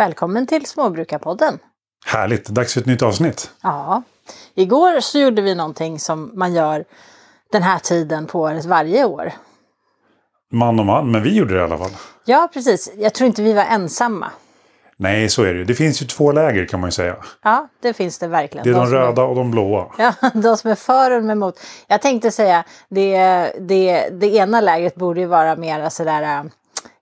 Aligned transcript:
Välkommen 0.00 0.46
till 0.46 0.66
Småbrukarpodden. 0.66 1.58
Härligt, 2.06 2.48
dags 2.48 2.74
för 2.74 2.80
ett 2.80 2.86
nytt 2.86 3.02
avsnitt. 3.02 3.50
Ja, 3.62 4.02
igår 4.54 5.00
så 5.00 5.18
gjorde 5.18 5.42
vi 5.42 5.54
någonting 5.54 5.98
som 5.98 6.30
man 6.34 6.54
gör 6.54 6.84
den 7.52 7.62
här 7.62 7.78
tiden 7.78 8.26
på 8.26 8.40
året 8.40 8.64
varje 8.64 9.04
år. 9.04 9.32
Man 10.52 10.80
och 10.80 10.86
man, 10.86 11.10
men 11.10 11.22
vi 11.22 11.36
gjorde 11.36 11.54
det 11.54 11.60
i 11.60 11.62
alla 11.62 11.78
fall. 11.78 11.90
Ja, 12.24 12.48
precis. 12.52 12.92
Jag 12.96 13.14
tror 13.14 13.26
inte 13.26 13.42
vi 13.42 13.52
var 13.52 13.62
ensamma. 13.62 14.30
Nej, 14.96 15.28
så 15.28 15.42
är 15.42 15.52
det 15.52 15.58
ju. 15.58 15.64
Det 15.64 15.74
finns 15.74 16.02
ju 16.02 16.06
två 16.06 16.32
läger 16.32 16.66
kan 16.66 16.80
man 16.80 16.88
ju 16.88 16.92
säga. 16.92 17.16
Ja, 17.42 17.68
det 17.82 17.92
finns 17.92 18.18
det 18.18 18.26
verkligen. 18.26 18.64
Det 18.64 18.70
är 18.70 18.74
de, 18.74 18.86
som 18.86 18.94
röda 18.94 19.22
och 19.22 19.36
de 19.36 19.50
blåa. 19.50 19.86
Ja, 19.98 20.14
de 20.34 20.56
som 20.56 20.70
är 20.70 20.74
för 20.74 21.10
och 21.10 21.20
de 21.20 21.28
är 21.28 21.32
emot. 21.32 21.60
Jag 21.86 22.02
tänkte 22.02 22.30
säga, 22.30 22.64
det, 22.88 23.16
det, 23.60 24.08
det 24.12 24.26
ena 24.26 24.60
lägret 24.60 24.94
borde 24.94 25.20
ju 25.20 25.26
vara 25.26 25.56
mer 25.56 25.88
sådär 25.88 26.50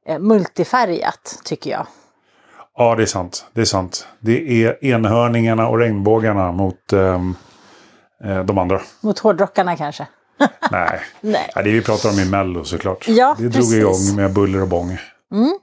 äh, 0.06 0.18
multifärgat, 0.18 1.40
tycker 1.44 1.70
jag. 1.70 1.86
Ja, 2.78 2.94
det 2.94 3.02
är 3.02 3.06
sant. 3.06 3.46
Det 3.52 3.60
är 3.60 3.64
sant. 3.64 4.06
Det 4.20 4.64
är 4.64 4.84
enhörningarna 4.84 5.68
och 5.68 5.78
regnbågarna 5.78 6.52
mot 6.52 6.92
ehm, 6.92 7.34
eh, 8.24 8.44
de 8.44 8.58
andra. 8.58 8.80
Mot 9.00 9.18
hårdrockarna 9.18 9.76
kanske. 9.76 10.06
Nej. 10.70 11.00
Nej. 11.20 11.50
Ja, 11.54 11.62
det 11.62 11.70
vi 11.70 11.82
pratar 11.82 12.10
om 12.10 12.18
i 12.18 12.24
Mello 12.24 12.64
såklart. 12.64 13.08
Ja, 13.08 13.34
det 13.38 13.48
drog 13.48 13.54
precis. 13.54 13.74
igång 13.74 14.16
med 14.16 14.32
buller 14.32 14.62
och 14.62 14.68
bång. 14.68 14.98
Mm. 15.32 15.58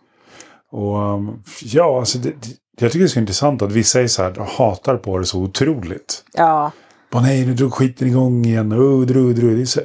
Och 0.72 1.14
um, 1.14 1.44
ja, 1.62 2.00
alltså 2.00 2.18
det, 2.18 2.30
det, 2.30 2.50
jag 2.80 2.91
tycker 2.91 3.00
det 3.00 3.05
är 3.05 3.08
så 3.08 3.20
intressant 3.20 3.62
att 3.62 3.72
vissa 3.72 4.02
är 4.02 4.08
så 4.08 4.24
här, 4.24 4.58
hatar 4.58 4.98
på 4.98 5.18
det 5.18 5.26
så 5.26 5.40
otroligt. 5.40 6.24
Ja, 6.34 6.72
Åh 7.16 7.21
nej, 7.21 7.46
nu 7.46 7.54
drog 7.54 7.74
skiten 7.74 8.08
igång 8.08 8.46
igen. 8.46 8.71
Udru, 8.71 9.20
udru. 9.20 9.55
Det, 9.55 9.62
är 9.62 9.66
så, 9.66 9.80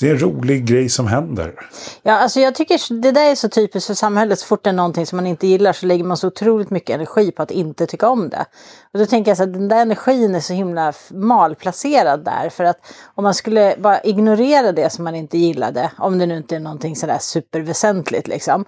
det 0.00 0.08
är 0.08 0.10
en 0.10 0.18
rolig 0.18 0.64
grej 0.64 0.88
som 0.88 1.06
händer. 1.06 1.54
Ja, 2.02 2.12
alltså 2.12 2.40
jag 2.40 2.54
tycker 2.54 3.00
det 3.02 3.12
där 3.12 3.30
är 3.30 3.34
så 3.34 3.48
typiskt 3.48 3.86
för 3.86 3.94
samhället. 3.94 4.38
Så 4.38 4.46
fort 4.46 4.64
det 4.64 4.70
är 4.70 4.74
någonting 4.74 5.06
som 5.06 5.16
man 5.16 5.26
inte 5.26 5.46
gillar 5.46 5.72
så 5.72 5.86
lägger 5.86 6.04
man 6.04 6.16
så 6.16 6.26
otroligt 6.26 6.70
mycket 6.70 6.94
energi 6.94 7.30
på 7.30 7.42
att 7.42 7.50
inte 7.50 7.86
tycka 7.86 8.08
om 8.08 8.28
det. 8.28 8.44
Och 8.92 8.98
då 8.98 9.06
tänker 9.06 9.30
jag 9.30 9.38
så 9.38 9.42
att 9.42 9.52
den 9.52 9.68
där 9.68 9.82
energin 9.82 10.34
är 10.34 10.40
så 10.40 10.52
himla 10.52 10.92
malplacerad 11.10 12.24
där. 12.24 12.48
För 12.48 12.64
att 12.64 12.78
om 13.14 13.24
man 13.24 13.34
skulle 13.34 13.74
bara 13.78 14.00
ignorera 14.00 14.72
det 14.72 14.92
som 14.92 15.04
man 15.04 15.14
inte 15.14 15.38
gillade, 15.38 15.90
om 15.98 16.18
det 16.18 16.26
nu 16.26 16.36
inte 16.36 16.56
är 16.56 16.60
någonting 16.60 16.96
sådär 16.96 17.18
superväsentligt 17.20 18.28
liksom. 18.28 18.64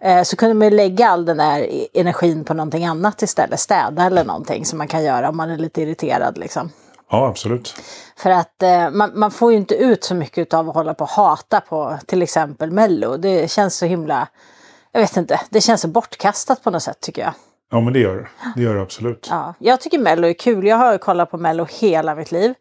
Eh, 0.00 0.22
så 0.22 0.36
kunde 0.36 0.54
man 0.54 0.68
ju 0.68 0.76
lägga 0.76 1.08
all 1.08 1.24
den 1.24 1.36
där 1.36 1.60
e- 1.60 1.86
energin 1.94 2.44
på 2.44 2.54
någonting 2.54 2.84
annat 2.84 3.22
istället. 3.22 3.60
Städa 3.60 4.04
eller 4.04 4.24
någonting 4.24 4.64
som 4.64 4.78
man 4.78 4.88
kan 4.88 5.04
göra 5.04 5.28
om 5.28 5.36
man 5.36 5.50
är 5.50 5.58
lite 5.58 5.82
irriterad 5.82 6.38
liksom. 6.38 6.70
Ja, 7.10 7.26
absolut. 7.26 7.74
För 8.16 8.30
att 8.30 8.62
eh, 8.62 8.90
man, 8.90 9.10
man 9.14 9.30
får 9.30 9.52
ju 9.52 9.58
inte 9.58 9.74
ut 9.74 10.04
så 10.04 10.14
mycket 10.14 10.54
av 10.54 10.68
att 10.68 10.74
hålla 10.74 10.94
på 10.94 11.04
och 11.04 11.10
hata 11.10 11.60
på 11.60 11.98
till 12.06 12.22
exempel 12.22 12.70
Mello. 12.70 13.16
Det 13.16 13.50
känns 13.50 13.76
så 13.76 13.86
himla, 13.86 14.28
jag 14.92 15.00
vet 15.00 15.16
inte, 15.16 15.40
det 15.50 15.60
känns 15.60 15.80
så 15.80 15.88
bortkastat 15.88 16.64
på 16.64 16.70
något 16.70 16.82
sätt 16.82 17.00
tycker 17.00 17.22
jag. 17.22 17.32
Ja, 17.70 17.80
men 17.80 17.92
det 17.92 17.98
gör 17.98 18.16
det. 18.16 18.28
Det 18.56 18.62
gör 18.62 18.74
det 18.74 18.82
absolut. 18.82 19.26
Ja, 19.30 19.54
jag 19.58 19.80
tycker 19.80 19.98
Mello 19.98 20.28
är 20.28 20.32
kul. 20.32 20.66
Jag 20.66 20.76
har 20.76 20.98
kollat 20.98 21.30
på 21.30 21.38
Mello 21.38 21.66
hela 21.80 22.14
mitt 22.14 22.32
liv. 22.32 22.54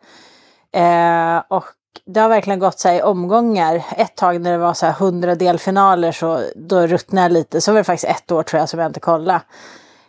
Eh, 0.74 1.42
och 1.48 1.66
det 2.06 2.20
har 2.20 2.30
verkligen 2.30 2.60
gått 2.60 2.80
så 2.80 2.90
i 2.90 3.02
omgångar. 3.02 3.86
Ett 3.98 4.16
tag 4.16 4.42
när 4.42 4.52
det 4.52 4.58
var 4.58 4.74
så 4.74 4.86
här 4.86 4.94
100 4.94 5.36
delfinaler 5.36 6.12
så 6.12 6.44
då 6.56 6.88
ruttnade 6.88 7.26
jag 7.26 7.32
lite. 7.32 7.62
Så 7.62 7.72
var 7.72 7.78
det 7.78 7.84
faktiskt 7.84 8.12
ett 8.12 8.32
år 8.32 8.44
tror 8.44 8.60
jag 8.60 8.70
som 8.70 8.80
jag 8.80 8.90
inte 8.90 9.00
kollade. 9.00 9.42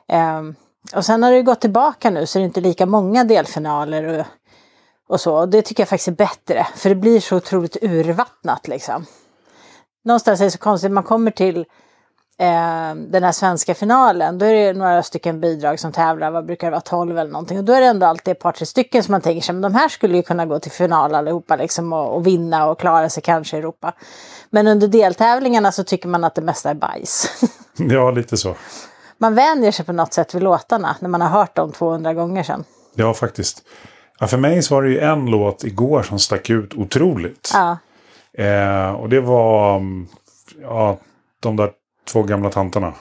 Eh, 0.08 0.42
och 0.94 1.04
sen 1.04 1.22
har 1.22 1.32
det 1.32 1.42
gått 1.42 1.60
tillbaka 1.60 2.10
nu 2.10 2.26
så 2.26 2.38
det 2.38 2.42
är 2.42 2.46
inte 2.46 2.60
lika 2.60 2.86
många 2.86 3.24
delfinaler 3.24 4.18
och, 4.18 4.26
och 5.08 5.20
så. 5.20 5.36
Och 5.36 5.48
det 5.48 5.62
tycker 5.62 5.82
jag 5.82 5.88
faktiskt 5.88 6.08
är 6.08 6.12
bättre. 6.12 6.66
För 6.76 6.88
det 6.88 6.94
blir 6.94 7.20
så 7.20 7.36
otroligt 7.36 7.76
urvattnat 7.82 8.68
liksom. 8.68 9.06
Någonstans 10.04 10.40
är 10.40 10.44
det 10.44 10.50
så 10.50 10.58
konstigt, 10.58 10.90
man 10.90 11.02
kommer 11.02 11.30
till 11.30 11.58
eh, 12.38 12.94
den 12.94 13.22
här 13.22 13.32
svenska 13.32 13.74
finalen, 13.74 14.38
då 14.38 14.46
är 14.46 14.52
det 14.52 14.78
några 14.78 15.02
stycken 15.02 15.40
bidrag 15.40 15.80
som 15.80 15.92
tävlar, 15.92 16.30
vad 16.30 16.46
brukar 16.46 16.66
det 16.66 16.70
vara, 16.70 16.80
12 16.80 17.18
eller 17.18 17.30
någonting. 17.30 17.58
Och 17.58 17.64
då 17.64 17.72
är 17.72 17.80
det 17.80 17.86
ändå 17.86 18.06
alltid 18.06 18.32
ett 18.32 18.38
par, 18.38 18.52
tre 18.52 18.66
stycken 18.66 19.02
som 19.02 19.12
man 19.12 19.20
tänker 19.20 19.42
sig, 19.42 19.52
men 19.52 19.62
de 19.62 19.74
här 19.74 19.88
skulle 19.88 20.16
ju 20.16 20.22
kunna 20.22 20.46
gå 20.46 20.58
till 20.58 20.72
final 20.72 21.14
allihopa 21.14 21.56
liksom 21.56 21.92
och, 21.92 22.14
och 22.16 22.26
vinna 22.26 22.70
och 22.70 22.80
klara 22.80 23.10
sig 23.10 23.22
kanske 23.22 23.56
i 23.56 23.58
Europa. 23.58 23.92
Men 24.50 24.66
under 24.66 24.88
deltävlingarna 24.88 25.72
så 25.72 25.84
tycker 25.84 26.08
man 26.08 26.24
att 26.24 26.34
det 26.34 26.42
mesta 26.42 26.70
är 26.70 26.74
bajs. 26.74 27.42
Ja, 27.76 28.10
lite 28.10 28.36
så 28.36 28.54
man 29.20 29.34
vänjer 29.34 29.70
sig 29.72 29.84
på 29.86 29.92
något 29.92 30.12
sätt 30.12 30.34
vid 30.34 30.42
låtarna 30.42 30.96
när 31.00 31.08
man 31.08 31.20
har 31.20 31.28
hört 31.28 31.54
dem 31.56 31.72
200 31.72 32.14
gånger 32.14 32.42
sedan. 32.42 32.64
Ja, 32.94 33.14
faktiskt. 33.14 33.62
Ja, 34.20 34.26
för 34.26 34.36
mig 34.38 34.62
så 34.62 34.74
var 34.74 34.82
det 34.82 34.88
ju 34.90 34.98
en 35.00 35.26
låt 35.26 35.64
igår 35.64 36.02
som 36.02 36.18
stack 36.18 36.50
ut 36.50 36.74
otroligt. 36.74 37.50
Ja, 37.54 37.76
Eh, 38.38 38.90
och 38.90 39.08
det 39.08 39.20
var 39.20 39.76
mm, 39.76 40.06
ja, 40.62 40.98
de 41.40 41.56
där 41.56 41.70
två 42.12 42.22
gamla 42.22 42.50
tanterna. 42.50 42.92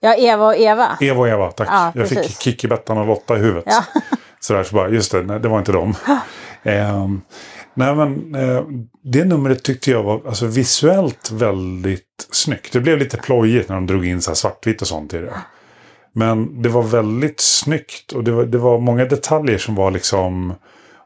ja 0.00 0.14
Eva 0.14 0.46
och 0.46 0.56
Eva. 0.56 0.88
Eva 1.00 1.20
och 1.20 1.28
Eva, 1.28 1.50
tack. 1.52 1.68
Ja, 1.70 1.92
jag 1.94 2.08
fick. 2.08 2.40
Kikki, 2.40 2.68
Bettan 2.68 2.98
och 2.98 3.06
Lotta 3.06 3.36
i 3.36 3.38
huvudet. 3.38 3.64
Ja. 3.66 3.84
Sådär, 4.40 4.62
så 4.62 4.74
bara, 4.74 4.88
just 4.88 5.12
det, 5.12 5.22
nej, 5.22 5.40
det 5.40 5.48
var 5.48 5.58
inte 5.58 5.72
dem. 5.72 5.94
eh, 6.62 7.08
nej, 7.74 7.94
men 7.94 8.34
eh, 8.34 8.62
det 9.02 9.24
numret 9.24 9.62
tyckte 9.62 9.90
jag 9.90 10.02
var 10.02 10.20
alltså, 10.26 10.46
visuellt 10.46 11.30
väldigt 11.30 12.28
snyggt. 12.30 12.72
Det 12.72 12.80
blev 12.80 12.98
lite 12.98 13.16
plojigt 13.16 13.68
när 13.68 13.76
de 13.76 13.86
drog 13.86 14.06
in 14.06 14.22
så 14.22 14.30
här 14.30 14.34
svartvitt 14.34 14.82
och 14.82 14.88
sånt 14.88 15.14
i 15.14 15.18
det. 15.18 15.34
Men 16.14 16.62
det 16.62 16.68
var 16.68 16.82
väldigt 16.82 17.40
snyggt 17.40 18.12
och 18.12 18.24
det 18.24 18.32
var, 18.32 18.44
det 18.44 18.58
var 18.58 18.78
många 18.78 19.04
detaljer 19.04 19.58
som 19.58 19.74
var 19.74 19.90
liksom 19.90 20.54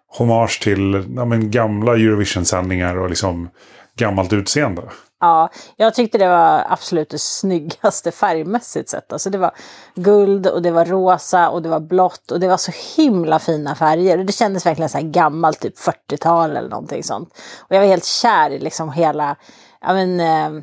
hommage 0.09 0.61
till 0.63 1.05
ja, 1.17 1.25
men, 1.25 1.51
gamla 1.51 1.93
Eurovision-sändningar 1.93 2.97
och 2.97 3.09
liksom 3.09 3.49
gammalt 3.97 4.33
utseende. 4.33 4.83
Ja, 5.21 5.51
jag 5.77 5.95
tyckte 5.95 6.19
det 6.19 6.29
var 6.29 6.65
absolut 6.69 7.11
det 7.11 7.19
snyggaste 7.19 8.11
färgmässigt 8.13 8.89
sett. 8.89 9.13
Alltså 9.13 9.31
det 9.31 9.39
var 9.39 9.51
guld 9.95 10.47
och 10.47 10.63
det 10.63 10.71
var 10.71 10.85
rosa 10.85 11.49
och 11.51 11.63
det 11.63 11.69
var 11.69 11.81
blått 11.81 12.31
och 12.31 12.41
det 12.41 12.49
var 12.49 12.57
så 12.57 12.73
himla 12.97 13.39
fina 13.39 13.75
färger. 13.75 14.19
Och 14.19 14.25
det 14.25 14.33
kändes 14.33 14.67
verkligen 14.67 14.89
så 14.89 14.99
här 14.99 15.05
gammalt, 15.05 15.61
typ 15.61 15.79
40-tal 15.79 16.57
eller 16.57 16.69
någonting 16.69 17.03
sånt. 17.03 17.29
Och 17.59 17.75
jag 17.77 17.81
var 17.81 17.87
helt 17.87 18.05
kär 18.05 18.51
i 18.51 18.59
liksom 18.59 18.93
hela 18.93 19.37
ja, 19.81 19.93
men, 19.93 20.21
eh, 20.21 20.63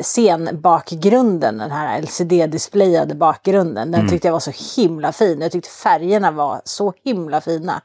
scenbakgrunden, 0.00 1.58
den 1.58 1.70
här 1.70 2.02
LCD-displayade 2.02 3.14
bakgrunden. 3.14 3.90
Den 3.90 4.08
tyckte 4.08 4.28
jag 4.28 4.32
var 4.32 4.40
så 4.40 4.80
himla 4.80 5.12
fin. 5.12 5.40
Jag 5.40 5.52
tyckte 5.52 5.70
färgerna 5.70 6.30
var 6.30 6.60
så 6.64 6.94
himla 7.04 7.40
fina. 7.40 7.82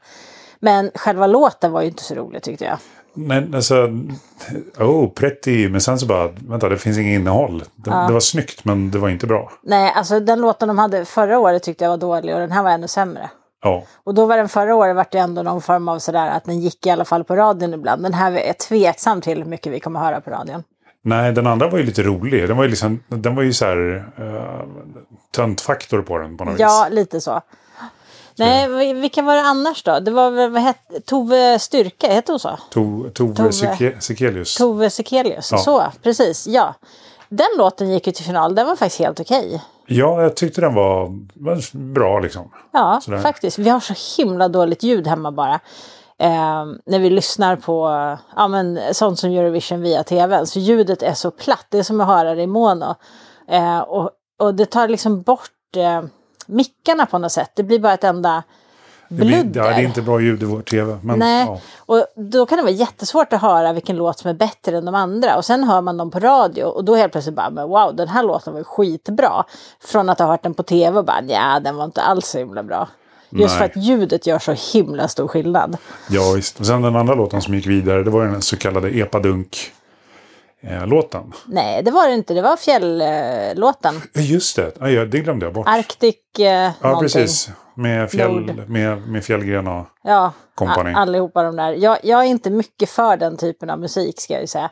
Men 0.64 0.90
själva 0.94 1.26
låten 1.26 1.72
var 1.72 1.82
ju 1.82 1.88
inte 1.88 2.02
så 2.02 2.14
rolig 2.14 2.42
tyckte 2.42 2.64
jag. 2.64 2.78
Nej, 3.14 3.48
alltså... 3.54 3.88
Oh, 4.78 5.08
pretty. 5.10 5.68
Men 5.68 5.80
sen 5.80 5.98
så 5.98 6.06
bara, 6.06 6.28
vänta, 6.48 6.68
det 6.68 6.78
finns 6.78 6.98
inget 6.98 7.20
innehåll. 7.20 7.64
Det, 7.76 7.90
det 8.06 8.12
var 8.12 8.20
snyggt, 8.20 8.64
men 8.64 8.90
det 8.90 8.98
var 8.98 9.08
inte 9.08 9.26
bra. 9.26 9.52
Nej, 9.62 9.92
alltså 9.96 10.20
den 10.20 10.40
låten 10.40 10.68
de 10.68 10.78
hade 10.78 11.04
förra 11.04 11.38
året 11.38 11.62
tyckte 11.62 11.84
jag 11.84 11.90
var 11.90 11.96
dålig 11.96 12.34
och 12.34 12.40
den 12.40 12.52
här 12.52 12.62
var 12.62 12.70
ännu 12.70 12.88
sämre. 12.88 13.30
Ja, 13.62 13.84
Och 14.04 14.14
då 14.14 14.26
var 14.26 14.36
den 14.36 14.48
förra 14.48 14.74
året 14.74 14.96
vart 14.96 15.12
det 15.12 15.18
ändå 15.18 15.42
någon 15.42 15.62
form 15.62 15.88
av 15.88 15.98
sådär 15.98 16.28
att 16.30 16.44
den 16.44 16.60
gick 16.60 16.86
i 16.86 16.90
alla 16.90 17.04
fall 17.04 17.24
på 17.24 17.36
radion 17.36 17.74
ibland. 17.74 18.02
Den 18.02 18.14
här 18.14 18.32
är 18.32 18.52
tveksam 18.52 19.20
till 19.20 19.38
hur 19.38 19.44
mycket 19.50 19.72
vi 19.72 19.80
kommer 19.80 20.00
höra 20.00 20.20
på 20.20 20.30
radion. 20.30 20.62
Nej, 21.04 21.32
den 21.32 21.46
andra 21.46 21.68
var 21.68 21.78
ju 21.78 21.84
lite 21.84 22.02
rolig. 22.02 22.48
Den 22.48 22.56
var 22.56 22.64
ju, 22.64 22.70
liksom, 22.70 23.00
den 23.08 23.34
var 23.34 23.42
ju 23.42 23.52
så 23.52 23.64
här... 23.64 24.04
Uh, 24.20 24.62
töntfaktor 25.36 26.02
på 26.02 26.18
den 26.18 26.36
på 26.36 26.44
något 26.44 26.58
Ja, 26.58 26.86
vis. 26.90 26.94
lite 26.94 27.20
så. 27.20 27.40
Nej, 28.36 28.68
vi- 28.68 28.92
vilka 28.92 29.22
var 29.22 29.34
det 29.36 29.42
annars 29.42 29.82
då? 29.82 30.00
Det 30.00 30.10
var 30.10 30.48
vad 30.48 30.62
hette, 30.62 31.00
Tove 31.00 31.58
Styrke, 31.58 32.08
hette 32.12 32.32
hon 32.32 32.38
så? 32.38 32.48
To, 32.70 33.10
Tove, 33.14 33.32
Tove- 33.34 33.50
Seke- 33.50 34.00
Sekelius. 34.00 34.54
Tove 34.56 34.90
Sekelius, 34.90 35.52
Ja. 35.52 35.58
så, 35.58 35.84
precis, 36.02 36.46
ja. 36.46 36.74
Den 37.28 37.46
låten 37.58 37.90
gick 37.90 38.06
ju 38.06 38.12
till 38.12 38.24
final, 38.24 38.54
den 38.54 38.66
var 38.66 38.76
faktiskt 38.76 39.00
helt 39.00 39.20
okej. 39.20 39.62
Ja, 39.86 40.22
jag 40.22 40.36
tyckte 40.36 40.60
den 40.60 40.74
var, 40.74 41.04
var 41.34 41.76
bra 41.92 42.20
liksom. 42.20 42.50
Ja, 42.72 43.00
Sådär. 43.02 43.18
faktiskt. 43.18 43.58
Vi 43.58 43.70
har 43.70 43.80
så 43.80 44.22
himla 44.22 44.48
dåligt 44.48 44.82
ljud 44.82 45.06
hemma 45.06 45.32
bara. 45.32 45.60
Eh, 46.18 46.64
när 46.86 46.98
vi 46.98 47.10
lyssnar 47.10 47.56
på 47.56 47.88
ja, 48.36 48.48
men, 48.48 48.80
sånt 48.92 49.18
som 49.18 49.30
Eurovision 49.30 49.80
via 49.80 50.04
tv. 50.04 50.46
Så 50.46 50.58
ljudet 50.58 51.02
är 51.02 51.14
så 51.14 51.30
platt. 51.30 51.66
Det 51.68 51.78
är 51.78 51.82
som 51.82 52.00
att 52.00 52.06
höra 52.06 52.34
det 52.34 52.42
i 52.42 52.46
mono. 52.46 52.94
Eh, 53.48 53.78
och, 53.78 54.10
och 54.40 54.54
det 54.54 54.66
tar 54.66 54.88
liksom 54.88 55.22
bort 55.22 55.50
eh, 55.76 56.02
mickarna 56.48 57.06
på 57.06 57.18
något 57.18 57.32
sätt. 57.32 57.50
Det 57.54 57.62
blir 57.62 57.78
bara 57.78 57.94
ett 57.94 58.04
enda 58.04 58.42
Det, 59.08 59.14
blir, 59.24 59.36
ja, 59.36 59.42
bludder. 59.42 59.62
det 59.62 59.68
är 59.74 59.80
inte 59.82 60.02
bra 60.02 60.20
ljud 60.20 60.42
i 60.42 60.46
vår 60.46 60.62
tv. 60.62 60.98
Men, 61.02 61.18
Nej, 61.18 61.46
Ja. 61.46 61.60
och 61.76 62.06
då 62.16 62.46
kan 62.46 62.56
det 62.58 62.62
vara 62.62 62.72
jättesvårt 62.74 63.32
att 63.32 63.42
höra 63.42 63.72
vilken 63.72 63.96
låt 63.96 64.18
som 64.18 64.30
är 64.30 64.34
bättre 64.34 64.78
än 64.78 64.84
de 64.84 64.94
andra. 64.94 65.36
Och 65.36 65.44
sen 65.44 65.64
hör 65.64 65.80
man 65.80 65.96
dem 65.96 66.10
på 66.10 66.18
radio 66.18 66.64
och 66.64 66.84
då 66.84 66.94
helt 66.96 67.12
plötsligt 67.12 67.34
bara, 67.36 67.50
men 67.50 67.68
wow, 67.68 67.96
den 67.96 68.08
här 68.08 68.22
låten 68.22 68.54
var 68.54 68.62
skitbra. 68.62 69.44
Från 69.84 70.08
att 70.08 70.18
ha 70.18 70.26
hört 70.26 70.42
den 70.42 70.54
på 70.54 70.62
tv 70.62 70.98
och 70.98 71.04
bara, 71.04 71.22
ja, 71.28 71.60
den 71.60 71.76
var 71.76 71.84
inte 71.84 72.02
alls 72.02 72.26
så 72.28 72.38
himla 72.38 72.62
bra. 72.62 72.88
Just 73.30 73.48
Nej. 73.48 73.58
för 73.58 73.64
att 73.64 73.84
ljudet 73.84 74.26
gör 74.26 74.38
så 74.38 74.52
himla 74.78 75.08
stor 75.08 75.28
skillnad. 75.28 75.76
ja, 76.10 76.32
visst. 76.36 76.60
Och 76.60 76.66
sen 76.66 76.82
den 76.82 76.96
andra 76.96 77.14
låten 77.14 77.40
som 77.42 77.54
gick 77.54 77.66
vidare, 77.66 78.02
det 78.02 78.10
var 78.10 78.24
den 78.24 78.42
så 78.42 78.56
kallade 78.56 78.90
Epadunk-låten. 80.62 81.32
Nej, 81.46 81.82
det 81.82 81.90
var 81.90 82.08
det 82.08 82.14
inte. 82.14 82.34
Det 82.34 82.42
var 82.42 82.56
fjälllåten. 82.56 84.02
Ja, 84.12 84.20
Just 84.20 84.56
det, 84.56 84.72
ja, 84.80 85.04
det 85.04 85.20
glömde 85.20 85.46
jag 85.46 85.52
bort. 85.54 85.68
Arctic 85.68 86.16
eh, 86.38 86.44
ja, 86.44 86.72
någonting. 86.82 87.02
precis. 87.02 87.50
Med, 87.74 88.10
fjäll, 88.10 88.64
med, 88.68 89.08
med 89.08 89.24
Fjällgren 89.24 89.66
och... 89.66 89.86
Ja, 90.02 90.32
Company. 90.54 90.92
a- 90.92 90.96
allihopa 90.96 91.42
de 91.42 91.56
där. 91.56 91.72
Jag, 91.72 91.98
jag 92.02 92.20
är 92.20 92.24
inte 92.24 92.50
mycket 92.50 92.90
för 92.90 93.16
den 93.16 93.36
typen 93.36 93.70
av 93.70 93.78
musik 93.80 94.20
ska 94.20 94.32
jag 94.32 94.40
ju 94.40 94.46
säga. 94.46 94.70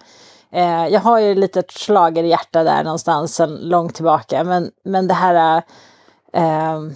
Eh, 0.52 0.86
jag 0.86 1.00
har 1.00 1.18
ju 1.18 1.34
lite 1.34 1.58
ett 1.60 1.72
schlagerhjärta 1.72 2.62
där 2.64 2.84
någonstans 2.84 3.34
sen 3.34 3.54
långt 3.62 3.94
tillbaka. 3.94 4.44
Men, 4.44 4.70
men 4.84 5.08
det 5.08 5.14
här 5.14 5.62
ehm, 6.32 6.94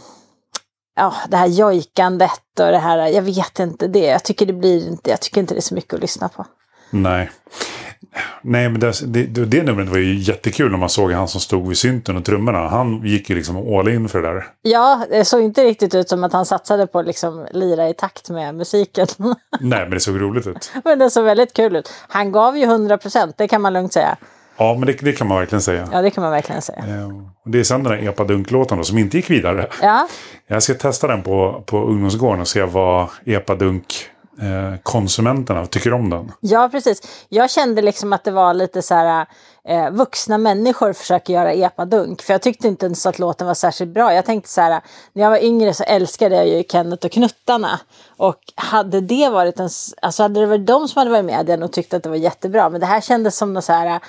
ja, 0.96 1.14
det 1.28 1.36
här 1.36 1.46
jojkandet 1.46 2.30
och 2.60 2.66
det 2.70 2.78
här, 2.78 2.98
jag 2.98 3.22
vet 3.22 3.58
inte 3.58 3.86
det. 3.86 4.06
Jag 4.06 4.22
tycker 4.24 4.46
det 4.46 4.52
blir 4.52 4.88
inte, 4.88 5.10
jag 5.10 5.20
tycker 5.20 5.40
inte 5.40 5.54
det 5.54 5.58
är 5.58 5.62
så 5.62 5.74
mycket 5.74 5.94
att 5.94 6.00
lyssna 6.00 6.28
på. 6.28 6.46
Nej. 6.90 7.30
Nej, 8.46 8.68
men 8.68 8.80
det, 8.80 8.92
det, 9.06 9.44
det 9.44 9.62
numret 9.62 9.88
var 9.88 9.98
ju 9.98 10.14
jättekul 10.14 10.70
när 10.70 10.78
man 10.78 10.88
såg 10.88 11.12
han 11.12 11.28
som 11.28 11.40
stod 11.40 11.68
vid 11.68 11.78
synten 11.78 12.16
och 12.16 12.24
trummorna. 12.24 12.68
Han 12.68 13.02
gick 13.04 13.30
ju 13.30 13.36
liksom 13.36 13.56
all 13.56 13.88
in 13.88 14.08
för 14.08 14.22
det 14.22 14.28
där. 14.28 14.46
Ja, 14.62 15.06
det 15.10 15.24
såg 15.24 15.42
inte 15.42 15.64
riktigt 15.64 15.94
ut 15.94 16.08
som 16.08 16.24
att 16.24 16.32
han 16.32 16.46
satsade 16.46 16.86
på 16.86 16.98
att 16.98 17.06
liksom 17.06 17.46
lira 17.50 17.88
i 17.88 17.94
takt 17.94 18.30
med 18.30 18.54
musiken. 18.54 19.06
Nej, 19.60 19.80
men 19.80 19.90
det 19.90 20.00
såg 20.00 20.20
roligt 20.20 20.46
ut. 20.46 20.72
men 20.84 20.98
det 20.98 21.10
såg 21.10 21.24
väldigt 21.24 21.52
kul 21.52 21.76
ut. 21.76 21.92
Han 22.08 22.32
gav 22.32 22.56
ju 22.56 22.64
100 22.64 22.98
procent, 22.98 23.34
det 23.38 23.48
kan 23.48 23.62
man 23.62 23.72
lugnt 23.72 23.92
säga. 23.92 24.16
Ja, 24.56 24.74
men 24.74 24.86
det, 24.86 24.92
det, 24.92 25.12
kan 25.12 25.28
man 25.28 25.38
verkligen 25.38 25.62
säga. 25.62 25.88
Ja, 25.92 26.02
det 26.02 26.10
kan 26.10 26.22
man 26.22 26.30
verkligen 26.30 26.62
säga. 26.62 26.78
Eh, 26.78 27.08
det 27.44 27.60
är 27.60 27.64
sen 27.64 27.82
den 27.82 27.92
där 27.92 28.08
epadunk-låten 28.08 28.84
som 28.84 28.98
inte 28.98 29.16
gick 29.16 29.30
vidare. 29.30 29.68
Ja. 29.82 30.08
Jag 30.46 30.62
ska 30.62 30.74
testa 30.74 31.06
den 31.06 31.22
på, 31.22 31.62
på 31.66 31.84
ungdomsgården 31.84 32.40
och 32.40 32.48
se 32.48 32.62
vad 32.62 33.08
epadunk 33.24 34.10
eh, 34.40 34.78
konsumenterna 34.82 35.66
tycker 35.66 35.92
om 35.92 36.10
den. 36.10 36.32
Ja, 36.40 36.68
precis. 36.72 37.26
Jag 37.28 37.50
kände 37.50 37.82
liksom 37.82 38.12
att 38.12 38.24
det 38.24 38.30
var 38.30 38.54
lite 38.54 38.82
så 38.82 38.94
här 38.94 39.26
eh, 39.68 39.90
vuxna 39.90 40.38
människor 40.38 40.92
försöker 40.92 41.32
göra 41.32 41.52
epadunk. 41.52 42.22
För 42.22 42.34
jag 42.34 42.42
tyckte 42.42 42.68
inte 42.68 42.86
ens 42.86 43.06
att 43.06 43.18
låten 43.18 43.46
var 43.46 43.54
särskilt 43.54 43.94
bra. 43.94 44.14
Jag 44.14 44.24
tänkte 44.24 44.48
så 44.48 44.60
här, 44.60 44.80
när 45.12 45.22
jag 45.22 45.30
var 45.30 45.44
yngre 45.44 45.74
så 45.74 45.84
älskade 45.84 46.36
jag 46.36 46.48
ju 46.48 46.64
Kenneth 46.68 47.06
och 47.06 47.12
Knuttarna. 47.12 47.80
Och 48.16 48.38
hade 48.54 49.00
det 49.00 49.28
varit 49.28 49.60
en, 49.60 49.68
alltså 50.02 50.22
hade 50.22 50.40
det 50.40 50.46
varit 50.46 50.66
de 50.66 50.88
som 50.88 51.00
hade 51.00 51.10
varit 51.10 51.24
med 51.24 51.36
hade 51.36 51.52
jag 51.52 51.60
nog 51.60 51.72
tyckt 51.72 51.94
att 51.94 52.02
det 52.02 52.08
var 52.08 52.16
jättebra. 52.16 52.70
Men 52.70 52.80
det 52.80 52.86
här 52.86 53.00
kändes 53.00 53.36
som 53.36 53.52
något 53.52 53.64
så 53.64 53.72
här 53.72 54.00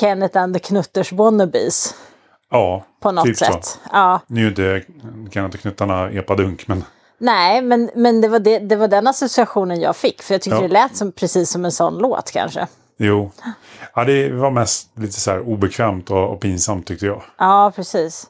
Kenneth 0.00 0.38
and 0.38 0.54
the 0.54 0.60
Knutters 0.60 1.12
wannabes. 1.12 1.94
Ja, 2.50 2.84
på 3.00 3.12
något 3.12 3.24
typ 3.24 3.36
sätt. 3.36 3.64
Så. 3.64 3.78
Ja. 3.92 4.20
Nu 4.26 4.46
är 4.46 4.48
inte 4.48 4.82
Kenneth 5.30 5.54
och 5.56 5.60
Knuttarna 5.60 6.10
epadunk, 6.10 6.68
men... 6.68 6.84
Nej, 7.18 7.62
men, 7.62 7.90
men 7.94 8.20
det, 8.20 8.28
var 8.28 8.38
det, 8.38 8.58
det 8.58 8.76
var 8.76 8.88
den 8.88 9.06
associationen 9.06 9.80
jag 9.80 9.96
fick. 9.96 10.22
För 10.22 10.34
jag 10.34 10.42
tyckte 10.42 10.56
Ja. 10.56 10.62
det 10.62 10.68
lät 10.68 10.96
som, 10.96 11.12
precis 11.12 11.50
som 11.50 11.64
en 11.64 11.72
sån 11.72 11.98
låt 11.98 12.30
kanske. 12.30 12.66
Jo. 12.96 13.30
Ja, 13.94 14.04
det 14.04 14.30
var 14.32 14.50
mest 14.50 14.90
lite 14.98 15.20
så 15.20 15.30
här 15.30 15.40
obekvämt 15.48 16.10
och, 16.10 16.30
och 16.32 16.40
pinsamt 16.40 16.86
tyckte 16.86 17.06
jag. 17.06 17.22
Ja, 17.38 17.72
precis. 17.76 18.26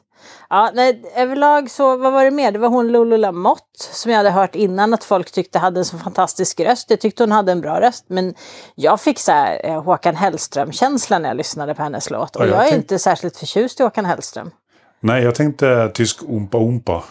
Ja, 0.49 0.71
nej, 0.73 1.03
överlag 1.15 1.71
så, 1.71 1.97
vad 1.97 2.13
var 2.13 2.25
det 2.25 2.31
mer? 2.31 2.51
Det 2.51 2.59
var 2.59 2.69
hon 2.69 2.87
Lulu 2.91 3.17
Lamotte 3.17 3.63
som 3.93 4.11
jag 4.11 4.17
hade 4.17 4.31
hört 4.31 4.55
innan 4.55 4.93
att 4.93 5.03
folk 5.03 5.31
tyckte 5.31 5.59
hade 5.59 5.79
en 5.79 5.85
så 5.85 5.97
fantastisk 5.97 6.59
röst. 6.59 6.89
Jag 6.89 6.99
tyckte 7.01 7.23
hon 7.23 7.31
hade 7.31 7.51
en 7.51 7.61
bra 7.61 7.81
röst. 7.81 8.05
Men 8.07 8.33
jag 8.75 9.01
fick 9.01 9.19
så 9.19 9.31
här 9.31 9.61
eh, 9.65 9.83
Håkan 9.83 10.15
Hellström-känsla 10.15 11.19
när 11.19 11.29
jag 11.29 11.37
lyssnade 11.37 11.75
på 11.75 11.83
hennes 11.83 12.09
låt. 12.09 12.35
Och 12.35 12.41
Ja, 12.41 12.47
jag 12.47 12.55
jag 12.57 12.65
är 12.65 12.69
tänk- 12.71 12.81
inte 12.81 12.99
särskilt 12.99 13.37
förtjust 13.37 13.79
i 13.79 13.83
Håkan 13.83 14.05
Hellström. 14.05 14.51
Nej, 14.99 15.23
jag 15.23 15.35
tänkte 15.35 15.91
tysk 15.93 16.23
Oompa 16.23 16.57
Oompa. 16.57 17.03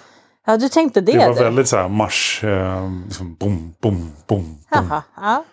Ja, 0.48 0.56
du 0.56 0.68
tänkte 0.68 1.00
det, 1.00 1.12
Det 1.12 1.18
var 1.18 1.34
du? 1.34 1.44
väldigt 1.44 1.68
så 1.68 1.76
här 1.76 1.88
marsch, 1.88 2.44
eh, 2.44 2.90
liksom 3.04 3.34
bom, 3.34 3.74
bom, 3.82 4.12
bom. 4.26 4.58
Jaha, 4.70 5.02
ja. 5.20 5.44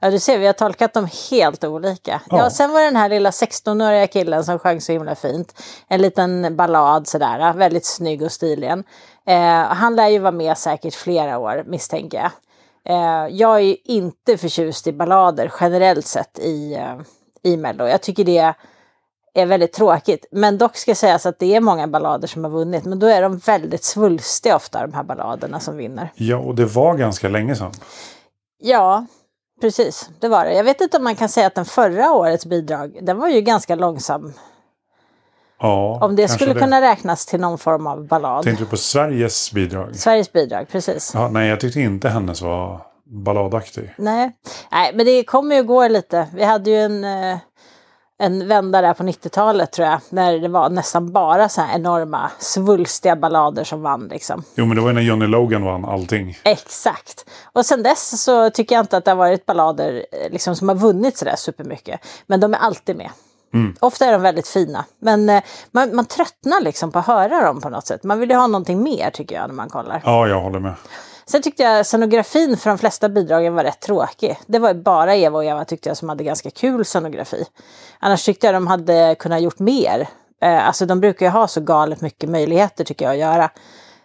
Ja, 0.00 0.10
du 0.10 0.18
ser, 0.18 0.38
vi 0.38 0.46
har 0.46 0.52
tolkat 0.52 0.94
dem 0.94 1.08
helt 1.30 1.64
olika. 1.64 2.20
Ja. 2.30 2.38
Ja. 2.38 2.50
sen 2.50 2.72
var 2.72 2.80
det 2.80 2.86
den 2.86 2.96
här 2.96 3.08
lilla 3.08 3.30
16-åriga 3.30 4.06
killen 4.06 4.44
som 4.44 4.58
sjöng 4.58 4.80
så 4.80 4.92
himla 4.92 5.14
fint. 5.14 5.62
En 5.88 6.02
liten 6.02 6.56
ballad 6.56 7.08
sådär, 7.08 7.52
väldigt 7.52 7.86
snygg 7.86 8.22
och 8.22 8.32
stilig. 8.32 8.70
Eh, 9.26 9.62
han 9.64 9.96
lär 9.96 10.08
ju 10.08 10.18
vara 10.18 10.32
med 10.32 10.58
säkert 10.58 10.94
flera 10.94 11.38
år, 11.38 11.64
misstänker 11.66 12.18
jag. 12.18 12.30
Eh, 12.96 13.36
jag 13.36 13.56
är 13.56 13.60
ju 13.60 13.76
inte 13.84 14.38
förtjust 14.38 14.86
i 14.86 14.92
ballader 14.92 15.52
generellt 15.60 16.06
sett 16.06 16.38
i, 16.38 16.74
eh, 16.74 16.96
i 17.42 17.56
Mello. 17.56 17.86
Jag 17.86 18.02
tycker 18.02 18.24
det 18.24 18.54
är 19.36 19.46
väldigt 19.46 19.72
tråkigt. 19.72 20.26
Men 20.30 20.58
dock 20.58 20.76
ska 20.76 20.94
sägas 20.94 21.26
att 21.26 21.38
det 21.38 21.54
är 21.54 21.60
många 21.60 21.86
ballader 21.86 22.28
som 22.28 22.44
har 22.44 22.50
vunnit. 22.50 22.84
Men 22.84 22.98
då 22.98 23.06
är 23.06 23.22
de 23.22 23.38
väldigt 23.38 23.84
svulstiga 23.84 24.56
ofta, 24.56 24.86
de 24.86 24.92
här 24.92 25.02
balladerna 25.02 25.60
som 25.60 25.76
vinner. 25.76 26.12
Ja, 26.14 26.36
och 26.36 26.54
det 26.54 26.64
var 26.64 26.94
ganska 26.96 27.28
länge 27.28 27.56
sedan. 27.56 27.72
Ja, 28.58 29.06
precis. 29.60 30.10
Det 30.20 30.28
var 30.28 30.44
det. 30.44 30.54
Jag 30.54 30.64
vet 30.64 30.80
inte 30.80 30.96
om 30.96 31.04
man 31.04 31.16
kan 31.16 31.28
säga 31.28 31.46
att 31.46 31.54
den 31.54 31.64
förra 31.64 32.12
årets 32.12 32.46
bidrag, 32.46 32.98
den 33.02 33.18
var 33.18 33.28
ju 33.28 33.40
ganska 33.40 33.74
långsam. 33.74 34.32
Ja, 35.60 35.98
Om 36.02 36.16
det 36.16 36.28
skulle 36.28 36.54
kunna 36.54 36.80
räknas 36.80 37.26
till 37.26 37.40
någon 37.40 37.58
form 37.58 37.86
av 37.86 38.06
ballad. 38.06 38.44
Tänkte 38.44 38.64
du 38.64 38.70
på 38.70 38.76
Sveriges 38.76 39.52
bidrag? 39.52 39.96
Sveriges 39.96 40.32
bidrag, 40.32 40.66
precis. 40.68 41.10
Ja, 41.14 41.28
nej, 41.28 41.48
jag 41.48 41.60
tyckte 41.60 41.80
inte 41.80 42.08
hennes 42.08 42.42
var 42.42 42.80
balladaktig. 43.04 43.94
Nej. 43.98 44.32
Nej, 44.72 44.92
men 44.94 45.06
det 45.06 45.24
kommer 45.24 45.56
ju 45.56 45.62
gå 45.62 45.88
lite. 45.88 46.26
Vi 46.34 46.44
hade 46.44 46.70
ju 46.70 46.76
en, 46.76 47.04
eh, 47.04 47.38
en 48.18 48.48
vända 48.48 48.80
där 48.82 48.94
på 48.94 49.02
90-talet 49.02 49.72
tror 49.72 49.88
jag. 49.88 50.00
När 50.08 50.38
det 50.38 50.48
var 50.48 50.68
nästan 50.70 51.12
bara 51.12 51.48
så 51.48 51.60
här 51.60 51.74
enorma 51.74 52.30
svulstiga 52.38 53.16
ballader 53.16 53.64
som 53.64 53.82
vann 53.82 54.08
liksom. 54.08 54.42
Jo, 54.54 54.66
men 54.66 54.76
det 54.76 54.82
var 54.82 54.88
ju 54.88 54.94
när 54.94 55.02
Johnny 55.02 55.26
Logan 55.26 55.64
vann 55.64 55.84
allting. 55.84 56.38
Exakt. 56.44 57.30
Och 57.52 57.66
sen 57.66 57.82
dess 57.82 58.22
så 58.22 58.50
tycker 58.50 58.74
jag 58.74 58.82
inte 58.82 58.96
att 58.96 59.04
det 59.04 59.10
har 59.10 59.16
varit 59.16 59.46
ballader 59.46 60.06
eh, 60.12 60.30
liksom, 60.30 60.56
som 60.56 60.68
har 60.68 60.76
vunnit 60.76 61.16
sådär 61.16 61.36
supermycket. 61.36 62.00
Men 62.26 62.40
de 62.40 62.54
är 62.54 62.58
alltid 62.58 62.96
med. 62.96 63.10
Ofta 63.80 64.06
är 64.06 64.12
de 64.12 64.22
väldigt 64.22 64.48
fina. 64.48 64.84
Men 64.98 65.28
eh, 65.28 65.42
man, 65.70 65.96
man 65.96 66.04
tröttnar 66.04 66.60
liksom 66.60 66.92
på 66.92 66.98
att 66.98 67.06
höra 67.06 67.44
dem 67.44 67.60
på 67.60 67.68
något 67.68 67.86
sätt. 67.86 68.04
Man 68.04 68.20
vill 68.20 68.30
ju 68.30 68.36
ha 68.36 68.46
någonting 68.46 68.82
mer 68.82 69.10
tycker 69.10 69.34
jag 69.36 69.46
när 69.48 69.54
man 69.54 69.68
kollar. 69.68 70.02
Ja, 70.04 70.28
jag 70.28 70.40
håller 70.40 70.58
med. 70.58 70.74
Sen 71.30 71.42
tyckte 71.42 71.62
jag 71.62 71.86
scenografin 71.86 72.56
för 72.56 72.70
de 72.70 72.78
flesta 72.78 73.08
bidragen 73.08 73.54
var 73.54 73.64
rätt 73.64 73.80
tråkig. 73.80 74.38
Det 74.46 74.58
var 74.58 74.74
bara 74.74 75.16
Eva 75.16 75.38
och 75.38 75.44
Eva 75.44 75.64
tyckte 75.64 75.88
jag 75.88 75.96
som 75.96 76.08
hade 76.08 76.24
ganska 76.24 76.50
kul 76.50 76.84
scenografi. 76.84 77.44
Annars 78.00 78.24
tyckte 78.24 78.46
jag 78.46 78.54
de 78.54 78.66
hade 78.66 79.16
kunnat 79.18 79.42
gjort 79.42 79.58
mer. 79.58 80.08
Eh, 80.42 80.66
alltså 80.66 80.86
de 80.86 81.00
brukar 81.00 81.26
ju 81.26 81.30
ha 81.30 81.48
så 81.48 81.60
galet 81.60 82.00
mycket 82.00 82.30
möjligheter 82.30 82.84
tycker 82.84 83.04
jag 83.04 83.12
att 83.12 83.18
göra. 83.18 83.50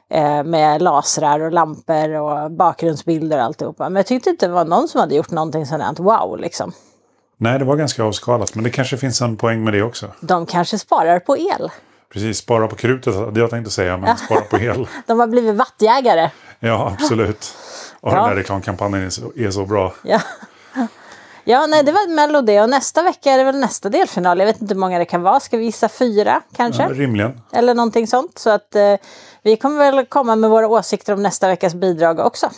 Eh, 0.10 0.44
med 0.44 0.82
lasrar 0.82 1.40
och 1.40 1.52
lampor 1.52 2.10
och 2.10 2.52
bakgrundsbilder 2.52 3.38
och 3.38 3.44
alltihopa. 3.44 3.90
Men 3.90 3.96
jag 3.96 4.06
tyckte 4.06 4.30
inte 4.30 4.48
det 4.48 4.54
var 4.54 4.66
någon 4.66 4.88
som 4.88 5.02
hade 5.02 5.16
gjort 5.16 5.32
någonting 5.32 5.66
sådant 5.66 6.00
wow 6.00 6.38
liksom. 6.40 6.72
Nej, 7.38 7.60
det 7.60 7.66
var 7.66 7.76
ganska 7.76 8.04
avskalat, 8.04 8.56
men 8.56 8.64
det 8.64 8.70
kanske 8.70 8.98
finns 8.98 9.22
en 9.22 9.38
poäng 9.38 9.64
med 9.64 9.74
det 9.74 9.84
också. 9.84 10.08
De 10.22 10.46
kanske 10.46 10.80
sparar 10.80 11.20
på 11.20 11.38
el. 11.38 11.72
Precis, 12.13 12.38
spara 12.38 12.68
på 12.68 12.75
krutet 12.75 13.16
hade 13.16 13.40
jag 13.40 13.50
tänkt 13.50 13.72
säga, 13.72 13.98
men 13.98 14.18
spara 14.18 14.42
på 14.42 14.58
el. 14.58 14.88
De 15.08 15.19
har 15.19 15.28
blivit 15.28 15.56
wattjägare. 15.56 16.30
Ja, 16.60 16.96
absolut. 17.00 17.56
Och 18.01 18.12
Ja. 18.12 18.15
den 18.15 18.30
där 18.30 18.36
reklamkampanjen 18.36 19.06
är 19.06 19.10
så, 19.10 19.32
är 19.36 19.51
så 19.51 19.65
bra. 19.65 19.94
Ja. 20.03 20.22
Ja, 21.44 21.65
nej, 21.68 21.84
det 21.84 21.91
var 21.91 22.15
Mello 22.15 22.41
det. 22.41 22.62
Och 22.62 22.70
nästa 22.70 23.03
vecka 23.03 23.32
är 23.32 23.38
det 23.38 23.44
väl 23.44 23.60
nästa 23.60 23.89
delfinal. 23.89 24.39
Jag 24.39 24.46
vet 24.46 24.62
inte 24.62 24.74
hur 24.74 24.80
många 24.80 25.00
det 25.00 25.06
kan 25.06 25.22
vara. 25.22 25.39
Ska 25.39 25.58
vi 25.58 25.63
gissa 25.63 25.89
fyra 25.89 26.41
kanske? 26.56 26.84
Ja, 26.84 26.89
rimligen. 26.89 27.41
Eller 27.53 27.74
någonting 27.74 28.08
sånt. 28.08 28.39
Så 28.39 28.50
att 28.50 28.75
eh, 28.75 28.96
vi 29.44 29.56
kommer 29.58 29.91
väl 29.91 30.06
komma 30.06 30.36
med 30.36 30.50
våra 30.50 30.68
åsikter 30.68 31.13
om 31.13 31.24
nästa 31.24 31.48
veckas 31.48 31.74
bidrag 31.75 32.20
också. 32.20 32.50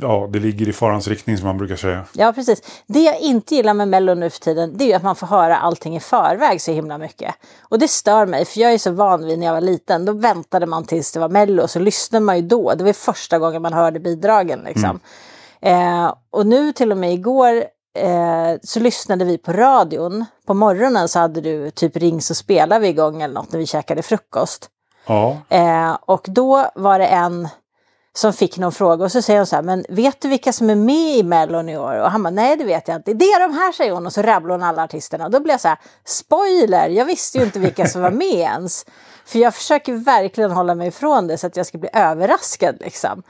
Ja, 0.00 0.28
det 0.32 0.38
ligger 0.38 0.68
i 0.68 0.72
farans 0.72 1.08
riktning 1.08 1.38
som 1.38 1.46
man 1.46 1.58
brukar 1.58 1.76
säga. 1.76 2.04
Ja, 2.12 2.32
precis. 2.32 2.62
Det 2.86 3.00
jag 3.00 3.20
inte 3.20 3.54
gillar 3.54 3.74
med 3.74 3.88
Mello 3.88 4.14
nu 4.14 4.30
för 4.30 4.40
tiden, 4.40 4.76
det 4.76 4.84
är 4.84 4.88
ju 4.88 4.94
att 4.94 5.02
man 5.02 5.16
får 5.16 5.26
höra 5.26 5.56
allting 5.56 5.96
i 5.96 6.00
förväg 6.00 6.60
så 6.60 6.72
himla 6.72 6.98
mycket. 6.98 7.34
Och 7.60 7.78
det 7.78 7.88
stör 7.88 8.26
mig, 8.26 8.44
för 8.44 8.60
jag 8.60 8.72
är 8.72 8.78
så 8.78 8.90
van 8.90 9.26
vid 9.26 9.38
när 9.38 9.46
jag 9.46 9.54
var 9.54 9.60
liten. 9.60 10.04
Då 10.04 10.12
väntade 10.12 10.66
man 10.66 10.84
tills 10.84 11.12
det 11.12 11.20
var 11.20 11.28
Mello, 11.28 11.62
och 11.62 11.70
så 11.70 11.78
lyssnade 11.78 12.24
man 12.24 12.36
ju 12.36 12.42
då. 12.42 12.74
Det 12.74 12.84
var 12.84 12.92
första 12.92 13.38
gången 13.38 13.62
man 13.62 13.72
hörde 13.72 14.00
bidragen 14.00 14.60
liksom. 14.64 15.00
Eh, 15.60 16.14
och 16.30 16.46
nu 16.46 16.72
till 16.72 16.92
och 16.92 16.98
med 16.98 17.12
igår 17.12 17.64
eh, 17.98 18.58
så 18.62 18.80
lyssnade 18.80 19.24
vi 19.24 19.38
på 19.38 19.52
radion. 19.52 20.24
På 20.46 20.54
morgonen 20.54 21.08
så 21.08 21.18
hade 21.18 21.40
du 21.40 21.70
typ 21.70 21.96
Ring 21.96 22.22
så 22.22 22.34
spelar 22.34 22.80
vi 22.80 22.88
igång 22.88 23.22
eller 23.22 23.34
något 23.34 23.52
när 23.52 23.58
vi 23.58 23.66
käkade 23.66 24.02
frukost. 24.02 24.70
Ja, 25.06 25.36
Eh, 25.48 25.96
och 26.00 26.26
då 26.28 26.66
var 26.74 26.98
det 26.98 27.06
en 27.06 27.48
som 28.16 28.32
fick 28.32 28.58
någon 28.58 28.72
fråga 28.72 29.04
och 29.04 29.12
så 29.12 29.22
säger 29.22 29.40
hon 29.40 29.46
så 29.46 29.56
här, 29.56 29.62
men 29.62 29.84
vet 29.88 30.20
du 30.20 30.28
vilka 30.28 30.52
som 30.52 30.70
är 30.70 30.74
med 30.74 31.16
i 31.16 31.22
Mellon 31.22 31.68
i 31.68 31.78
år? 31.78 32.00
Och 32.00 32.10
han 32.10 32.22
bara, 32.22 32.30
nej 32.30 32.56
det 32.56 32.64
vet 32.64 32.88
jag 32.88 32.96
inte. 32.96 33.14
Det 33.14 33.24
är 33.24 33.48
de 33.48 33.54
här 33.54 33.72
säger 33.72 33.92
hon 33.92 34.06
och 34.06 34.12
så 34.12 34.22
rabblar 34.22 34.54
hon 34.54 34.62
alla 34.62 34.84
artisterna. 34.84 35.24
Och 35.24 35.30
då 35.30 35.40
blev 35.40 35.52
jag 35.52 35.60
så 35.60 35.68
här, 35.68 35.78
spoiler, 36.04 36.88
jag 36.88 37.04
visste 37.04 37.38
ju 37.38 37.44
inte 37.44 37.58
vilka 37.58 37.86
som 37.86 38.02
var 38.02 38.10
med 38.10 38.34
ens. 38.34 38.86
För 39.26 39.38
jag 39.38 39.54
försöker 39.54 39.92
verkligen 39.92 40.50
hålla 40.50 40.74
mig 40.74 40.88
ifrån 40.88 41.26
det 41.26 41.38
så 41.38 41.46
att 41.46 41.56
jag 41.56 41.66
ska 41.66 41.78
bli 41.78 41.88
överraskad 41.92 42.76
liksom. 42.80 43.22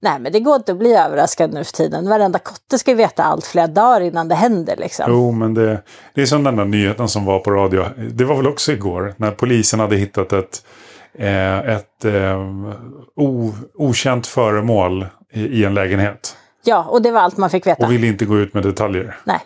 Nej 0.00 0.18
men 0.20 0.32
det 0.32 0.40
går 0.40 0.56
inte 0.56 0.72
att 0.72 0.78
bli 0.78 0.94
överraskad 0.94 1.52
nu 1.52 1.64
för 1.64 1.72
tiden. 1.72 2.08
Varenda 2.08 2.38
kotte 2.38 2.78
ska 2.78 2.94
veta 2.94 3.24
allt 3.24 3.46
flera 3.46 3.66
dagar 3.66 4.00
innan 4.00 4.28
det 4.28 4.34
händer 4.34 4.76
liksom. 4.76 5.06
jo, 5.08 5.32
men 5.32 5.54
det, 5.54 5.82
det 6.14 6.22
är 6.22 6.26
som 6.26 6.44
den 6.44 6.56
där 6.56 6.64
nyheten 6.64 7.08
som 7.08 7.24
var 7.24 7.38
på 7.38 7.50
radio. 7.50 7.84
Det 8.12 8.24
var 8.24 8.36
väl 8.36 8.46
också 8.46 8.72
igår, 8.72 9.14
när 9.16 9.30
polisen 9.30 9.80
hade 9.80 9.96
hittat 9.96 10.32
ett, 10.32 10.62
eh, 11.18 11.58
ett 11.58 12.04
eh, 12.04 12.40
o, 13.16 13.52
okänt 13.74 14.26
föremål 14.26 15.06
i, 15.30 15.40
i 15.46 15.64
en 15.64 15.74
lägenhet. 15.74 16.36
Ja, 16.64 16.84
och 16.88 17.02
det 17.02 17.10
var 17.10 17.20
allt 17.20 17.36
man 17.36 17.50
fick 17.50 17.66
veta. 17.66 17.86
Och 17.86 17.92
ville 17.92 18.06
inte 18.06 18.24
gå 18.24 18.38
ut 18.38 18.54
med 18.54 18.62
detaljer. 18.62 19.16
Nej, 19.24 19.40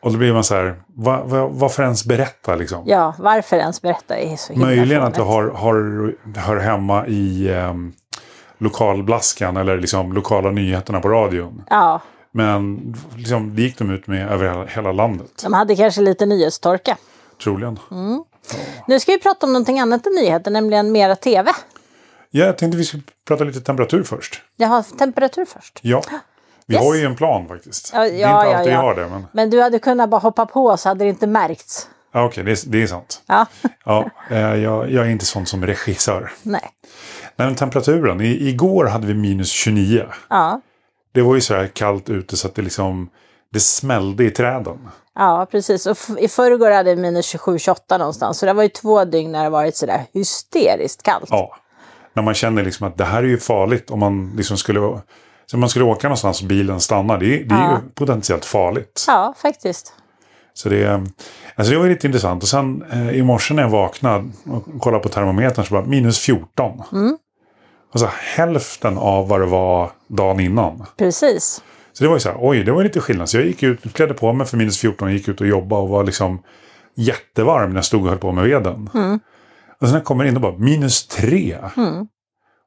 Och 0.00 0.12
då 0.12 0.18
blir 0.18 0.32
man 0.32 0.44
så 0.44 0.54
här, 0.54 0.74
va, 0.96 1.22
va, 1.24 1.48
varför 1.52 1.82
ens 1.82 2.04
berätta 2.04 2.54
liksom? 2.54 2.82
ja, 2.86 3.14
varför 3.18 3.56
ens 3.56 3.82
berätta? 3.82 4.16
Är 4.18 4.36
så 4.36 4.52
himla 4.52 4.66
Möjligen 4.66 5.02
att 5.02 5.14
det 5.14 5.22
har, 5.22 5.48
har, 5.48 6.12
hör 6.36 6.56
hemma 6.56 7.06
i 7.06 7.50
um, 7.50 7.92
lokalblaskan 8.58 9.56
eller 9.56 9.78
liksom 9.78 10.12
lokala 10.12 10.50
nyheterna 10.50 11.00
på 11.00 11.08
radion. 11.08 11.62
Ja, 11.70 12.00
Men 12.32 12.94
liksom, 13.16 13.56
det 13.56 13.62
gick 13.62 13.78
de 13.78 13.90
ut 13.90 14.06
med 14.06 14.28
över 14.28 14.48
hela, 14.48 14.64
hela 14.64 14.92
landet. 14.92 15.42
de 15.42 15.52
hade 15.52 15.76
kanske 15.76 16.00
lite 16.00 16.26
nyhetstorka. 16.26 16.96
Troligen. 17.44 17.78
Mm. 17.90 18.24
Nu 18.88 19.00
ska 19.00 19.12
vi 19.12 19.18
prata 19.20 19.46
om 19.46 19.52
någonting 19.52 19.80
annat 19.80 20.06
än 20.06 20.12
nyheter, 20.12 20.50
nämligen 20.50 20.92
mera 20.92 21.16
tv. 21.16 21.52
Ja, 22.30 22.44
jag 22.44 22.58
tänkte 22.58 22.78
vi 22.78 22.84
skulle 22.84 23.02
prata 23.28 23.44
lite 23.44 23.60
temperatur 23.60 24.02
först. 24.02 24.42
Jag 24.56 24.68
har 24.68 24.82
temperatur 24.98 25.44
först. 25.44 25.78
Ja, 25.82 26.02
vi 26.66 26.74
Yes. 26.74 26.84
har 26.84 26.94
ju 26.94 27.04
en 27.04 27.16
plan 27.16 27.48
faktiskt. 27.48 27.90
Ja, 27.94 28.00
det 28.00 28.06
är 28.06 28.08
inte 28.10 28.20
ja, 28.20 28.46
ja, 28.50 28.56
alltid 28.56 28.72
ja. 28.72 28.80
vi 28.80 28.86
har 28.86 28.94
det, 28.94 29.08
men 29.08 29.26
Men 29.32 29.50
du 29.50 29.60
hade 29.62 29.78
kunnat 29.78 30.10
bara 30.10 30.20
hoppa 30.20 30.46
på 30.46 30.76
så 30.76 30.88
hade 30.88 31.04
det 31.04 31.08
inte 31.10 31.26
märkts. 31.26 31.88
ja, 32.12 32.24
okej, 32.24 32.44
det, 32.44 32.50
är- 32.50 32.70
det 32.70 32.82
är 32.82 32.86
sant. 32.86 33.22
Ja, 33.26 33.46
Ja, 33.84 34.10
eh, 34.30 34.38
jag, 34.38 34.90
jag 34.90 35.06
är 35.06 35.10
inte 35.10 35.24
sån 35.26 35.46
som 35.46 35.66
regissör. 35.66 36.32
nej. 36.42 36.60
Nej, 37.36 37.48
men 37.48 37.54
temperaturen. 37.54 38.20
I, 38.20 38.48
igår 38.48 38.84
hade 38.84 39.06
vi 39.06 39.14
minus 39.14 39.50
29. 39.50 40.04
Ja, 40.30 40.60
Det 41.12 41.22
var 41.22 41.34
ju 41.34 41.40
så 41.40 41.54
här 41.54 41.66
kallt 41.66 42.10
ute 42.10 42.36
så 42.36 42.46
att 42.48 42.54
det 42.54 42.62
liksom 42.62 43.10
det 43.52 43.60
smällde 43.60 44.24
i 44.24 44.30
träden. 44.30 44.88
Ja 45.14 45.46
precis. 45.50 45.86
Och 45.86 45.96
i 46.18 46.28
förrgår 46.28 46.70
hade 46.70 46.94
vi 46.94 47.00
minus 47.02 47.34
27-28 47.34 47.98
någonstans. 47.98 48.38
Så 48.38 48.46
det 48.46 48.52
var 48.52 48.62
ju 48.62 48.68
två 48.68 49.04
dygn 49.04 49.32
när 49.32 49.44
det 49.44 49.50
varit 49.50 49.76
sådär 49.76 50.00
hysteriskt 50.12 51.02
kallt. 51.02 51.28
Ja. 51.30 51.56
När 52.14 52.22
man 52.22 52.34
känner 52.34 52.64
liksom 52.64 52.86
att 52.88 52.96
det 52.96 53.04
här 53.04 53.18
är 53.22 53.26
ju 53.26 53.38
farligt 53.38 53.90
om 53.90 53.98
man 54.00 54.32
liksom 54.36 54.56
skulle... 54.56 54.80
Så 55.46 55.56
om 55.56 55.60
man 55.60 55.68
skulle 55.68 55.84
åka 55.84 56.08
någonstans 56.08 56.40
och 56.42 56.46
bilen 56.48 56.80
stannar, 56.80 57.18
det, 57.18 57.26
är- 57.40 57.44
det 57.44 57.54
är 57.54 57.58
Ja. 57.58 57.80
ju 57.84 57.90
potentiellt 57.94 58.44
farligt. 58.44 59.04
Ja, 59.08 59.34
faktiskt. 59.42 59.92
Så 60.54 60.68
det, 60.68 61.02
alltså 61.56 61.72
det 61.72 61.78
var 61.78 61.86
lite 61.88 62.06
intressant. 62.06 62.42
Och 62.42 62.48
sen 62.48 62.84
eh, 62.92 63.10
i 63.10 63.22
morse 63.22 63.54
när 63.54 63.62
jag 63.62 63.70
vaknade 63.70 64.24
och 64.50 64.80
kollade 64.80 65.02
på 65.02 65.08
termometern 65.08 65.64
så 65.64 65.74
var 65.74 65.82
det 65.82 65.88
minus 65.88 66.18
14. 66.18 66.82
Mm. 66.92 67.18
Alltså 67.92 68.08
hälften 68.36 68.98
av 68.98 69.28
vad 69.28 69.40
det 69.40 69.46
var 69.46 69.90
dagen 70.08 70.40
innan. 70.40 70.86
Precis. 70.96 71.62
Så 71.94 72.04
det 72.04 72.08
var 72.08 72.16
ju 72.16 72.20
så 72.20 72.28
här, 72.28 72.38
oj, 72.40 72.64
det 72.64 72.72
var 72.72 72.82
lite 72.84 73.00
skillnad. 73.00 73.28
Så 73.28 73.36
jag 73.36 73.46
gick 73.46 73.62
ut, 73.62 73.92
klädde 73.92 74.14
på 74.14 74.32
mig 74.32 74.46
för 74.46 74.56
minus 74.56 74.78
14 74.78 75.08
och 75.08 75.14
gick 75.14 75.28
ut 75.28 75.40
och 75.40 75.46
jobbade 75.46 75.82
och 75.82 75.88
var 75.88 76.04
liksom 76.04 76.42
jättevarm 76.94 77.70
när 77.70 77.76
jag 77.76 77.84
stod 77.84 78.02
och 78.02 78.08
höll 78.08 78.18
på 78.18 78.32
med 78.32 78.44
veden. 78.44 78.90
Mm. 78.94 79.20
Och 79.80 79.86
sen 79.86 79.88
när 79.88 79.94
jag 79.98 80.04
kommer 80.04 80.24
in 80.24 80.36
och 80.36 80.42
bara 80.42 80.58
minus 80.58 81.06
3. 81.06 81.58
Mm. 81.76 82.06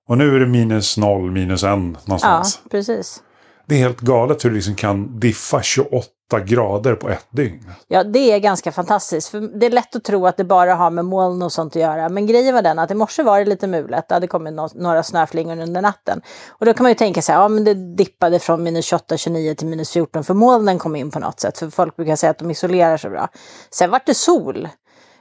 Och 0.08 0.18
nu 0.18 0.36
är 0.36 0.40
det 0.40 0.48
minus 0.48 0.98
0, 0.98 1.32
minus 1.32 1.64
1 1.64 1.68
Ja, 1.70 1.76
någonstans. 1.76 2.60
precis. 2.72 3.24
Det 3.66 3.76
är 3.76 3.80
helt 3.80 4.00
galet 4.02 4.46
hur 4.46 4.50
det 4.50 4.56
liksom 4.56 4.76
kan 4.76 5.20
diffa 5.20 5.62
28 5.62 6.08
grader 6.36 6.96
på 6.96 7.10
ett 7.10 7.28
dygn. 7.30 7.72
Ja, 7.88 8.04
det 8.04 8.32
är 8.32 8.40
ganska 8.40 8.72
fantastiskt. 8.72 9.30
För 9.30 9.60
det 9.60 9.66
är 9.66 9.70
lätt 9.70 9.96
att 9.96 10.04
tro 10.04 10.28
att 10.28 10.38
det 10.38 10.44
bara 10.44 10.76
har 10.76 10.90
med 10.90 11.06
moln 11.06 11.42
och 11.42 11.52
sånt 11.52 11.76
att 11.76 11.82
göra. 11.82 12.10
Men 12.10 12.28
grejen 12.28 12.56
var 12.56 12.62
den 12.62 12.80
att 12.80 12.92
i 12.92 12.94
morse 12.94 13.24
var 13.24 13.40
det 13.40 13.46
lite 13.46 13.68
mulet. 13.68 14.08
Det 14.08 14.14
hade 14.14 14.28
kommit 14.28 14.54
no 14.54 14.70
några 14.76 15.04
snöflingor 15.04 15.60
under 15.60 15.82
natten. 15.82 16.22
Och 16.50 16.66
då 16.66 16.74
kan 16.74 16.84
man 16.84 16.92
ju 16.92 16.96
tänka 16.96 17.22
sig, 17.22 17.36
ja 17.36 17.48
men 17.48 17.64
det 17.64 17.74
dippade 17.74 18.40
från 18.40 18.64
minus 18.64 18.86
28, 18.86 19.18
29 19.18 19.56
till 19.56 19.68
minus 19.68 19.92
14 19.92 20.24
för 20.24 20.34
molnen 20.34 20.80
kom 20.80 20.96
in 20.96 21.12
på 21.12 21.20
något 21.20 21.40
sätt. 21.40 21.58
För 21.58 21.70
folk 21.70 21.96
brukar 21.96 22.16
säga 22.16 22.32
att 22.32 22.40
de 22.40 22.52
isolerar 22.52 22.98
så 22.98 23.10
bra. 23.10 23.28
Sen 23.70 23.90
vart 23.90 24.06
det 24.06 24.16
sol. 24.16 24.70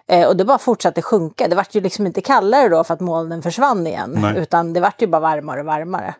Eh, 0.09 0.29
och 0.29 0.37
det 0.37 0.45
bara 0.45 0.59
fortsatte 0.59 1.03
sjunka. 1.03 1.49
Det 1.49 1.57
vart 1.57 1.75
ju 1.75 1.81
liksom 1.81 2.07
inte 2.07 2.21
kallare 2.21 2.69
då 2.69 2.85
för 2.85 2.95
att 2.95 3.01
molnen 3.01 3.43
försvann 3.43 3.87
igen. 3.87 4.19
Nej. 4.23 4.39
Utan 4.39 4.73
det 4.73 4.81
vart 4.81 5.03
ju 5.03 5.07
bara 5.07 5.21
varmare 5.21 5.61
och 5.61 5.67
varmare. 5.67 6.15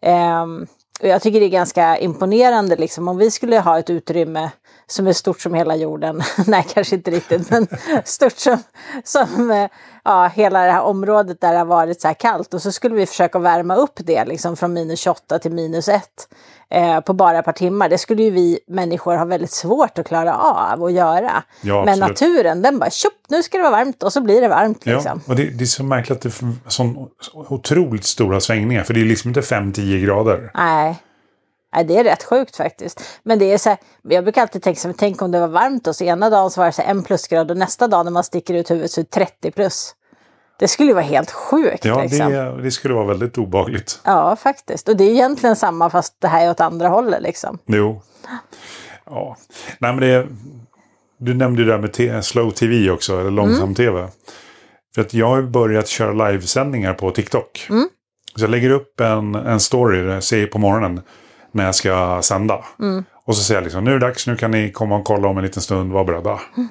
Och 0.00 0.68
jag 1.00 1.22
tycker 1.22 1.40
det 1.40 1.46
är 1.46 1.50
ganska 1.50 1.98
imponerande 1.98 2.76
liksom 2.76 3.08
om 3.08 3.16
vi 3.16 3.30
skulle 3.30 3.60
ha 3.60 3.78
ett 3.78 3.90
utrymme 3.90 4.50
som 4.86 5.06
är 5.06 5.12
stort 5.12 5.40
som 5.40 5.54
hela 5.54 5.76
jorden. 5.76 6.22
Nej, 6.46 6.66
kanske 6.74 6.96
inte 6.96 7.10
riktigt, 7.10 7.50
men 7.50 7.66
stort 8.04 8.36
som, 8.38 8.58
som 9.04 9.50
eh, 9.50 9.70
ja, 10.04 10.26
hela 10.26 10.64
det 10.64 10.72
här 10.72 10.82
området 10.82 11.40
där 11.40 11.52
det 11.52 11.58
har 11.58 11.64
varit 11.64 12.00
så 12.00 12.08
här 12.08 12.14
kallt. 12.14 12.54
Och 12.54 12.62
så 12.62 12.72
skulle 12.72 12.94
vi 12.94 13.06
försöka 13.06 13.38
värma 13.38 13.76
upp 13.76 14.00
det 14.04 14.24
liksom 14.24 14.56
från 14.56 14.72
minus 14.72 15.00
28 15.00 15.38
till 15.38 15.52
minus 15.52 15.88
1 15.88 16.28
eh, 16.70 17.00
på 17.00 17.12
bara 17.12 17.38
ett 17.38 17.44
par 17.44 17.52
timmar. 17.52 17.88
Det 17.88 17.98
skulle 17.98 18.22
ju 18.22 18.30
vi 18.30 18.58
människor 18.66 19.16
ha 19.16 19.24
väldigt 19.24 19.50
svårt 19.50 19.98
att 19.98 20.06
klara 20.06 20.36
av 20.36 20.84
att 20.84 20.92
göra. 20.92 21.42
Ja, 21.60 21.84
men 21.84 21.98
naturen, 21.98 22.62
den 22.62 22.78
bara 22.78 22.90
tjopp, 22.90 23.12
nu 23.28 23.42
ska 23.42 23.56
det 23.56 23.62
vara 23.62 23.84
varmt 23.84 24.02
och 24.02 24.12
så 24.12 24.20
blir 24.20 24.40
det 24.40 24.48
varmt. 24.48 24.86
Liksom. 24.86 25.20
Ja, 25.26 25.32
och 25.32 25.36
det, 25.36 25.44
det 25.44 25.64
är 25.64 25.66
så 25.66 25.84
märkligt 25.84 26.16
att 26.16 26.22
det 26.22 26.28
är 26.28 26.70
så 26.70 27.08
otroligt 27.34 28.04
stora 28.04 28.40
svängningar. 28.40 28.84
För 28.84 28.94
det 28.94 29.00
är 29.00 29.04
liksom 29.04 29.28
inte 29.30 29.40
5-10 29.40 30.04
grader. 30.04 30.50
Nej. 30.54 31.02
Nej, 31.74 31.84
det 31.84 31.96
är 31.96 32.04
rätt 32.04 32.24
sjukt 32.24 32.56
faktiskt. 32.56 33.02
Men 33.22 33.38
det 33.38 33.52
är 33.52 33.58
så 33.58 33.68
här, 33.68 33.78
jag 34.02 34.24
brukar 34.24 34.42
alltid 34.42 34.62
tänka 34.62 34.80
så 34.80 34.88
här, 34.88 34.94
tänk 34.98 35.22
om 35.22 35.30
det 35.30 35.40
var 35.40 35.48
varmt 35.48 35.86
och 35.86 35.96
så 35.96 36.04
ena 36.04 36.30
dagen 36.30 36.50
så 36.50 36.60
var 36.60 36.66
det 36.66 36.72
så 36.72 36.82
här 36.82 36.90
en 36.90 37.02
plusgrad 37.02 37.50
och 37.50 37.56
nästa 37.56 37.88
dag 37.88 38.04
när 38.04 38.12
man 38.12 38.24
sticker 38.24 38.54
ut 38.54 38.70
huvudet 38.70 38.90
så 38.90 39.00
är 39.00 39.02
det 39.02 39.10
30 39.10 39.50
plus. 39.50 39.94
Det 40.58 40.68
skulle 40.68 40.88
ju 40.88 40.94
vara 40.94 41.04
helt 41.04 41.30
sjukt. 41.30 41.84
Ja, 41.84 42.02
liksom. 42.02 42.32
det, 42.32 42.62
det 42.62 42.70
skulle 42.70 42.94
vara 42.94 43.06
väldigt 43.06 43.38
obagligt. 43.38 44.00
ja, 44.04 44.36
faktiskt. 44.36 44.88
Och 44.88 44.96
det 44.96 45.04
är 45.04 45.10
egentligen 45.10 45.56
samma 45.56 45.90
fast 45.90 46.20
det 46.20 46.28
här 46.28 46.46
är 46.46 46.50
åt 46.50 46.60
andra 46.60 46.88
hållet 46.88 47.22
liksom. 47.22 47.58
Jo. 47.66 48.02
Ja. 49.06 49.36
Nej, 49.78 49.92
men 49.92 50.00
det, 50.00 50.26
du 51.18 51.34
nämnde 51.34 51.62
ju 51.62 51.68
det 51.68 51.76
där 51.78 52.10
med 52.14 52.24
slow 52.24 52.50
tv 52.50 52.90
också, 52.90 53.20
eller 53.20 53.30
långsam 53.30 53.62
Mm. 53.62 53.74
tv. 53.74 54.08
För 54.94 55.00
att 55.02 55.14
jag 55.14 55.26
har 55.28 55.42
börjat 55.42 55.88
köra 55.88 56.30
livesändningar 56.30 56.94
på 56.94 57.10
TikTok. 57.10 57.66
Mm. 57.70 57.88
Så 58.36 58.44
jag 58.44 58.50
lägger 58.50 58.70
upp 58.70 59.00
en, 59.00 59.34
en 59.34 59.60
story, 59.60 60.02
där 60.02 60.14
jag 60.14 60.22
ser 60.22 60.46
på 60.46 60.58
morgonen, 60.58 61.00
när 61.52 61.64
jag 61.64 61.74
ska 61.74 62.20
sända. 62.22 62.64
Mm. 62.80 63.04
Och 63.24 63.36
så 63.36 63.42
säger 63.44 63.60
jag 63.60 63.64
liksom, 63.64 63.84
nu 63.84 63.90
är 63.90 63.98
det 63.98 64.06
dags, 64.06 64.26
nu 64.26 64.36
kan 64.36 64.50
ni 64.50 64.72
komma 64.72 64.96
och 64.96 65.04
kolla 65.04 65.28
om 65.28 65.38
en 65.38 65.44
liten 65.44 65.62
stund, 65.62 65.92
var 65.92 66.04
beredda. 66.04 66.40
Mm. 66.56 66.68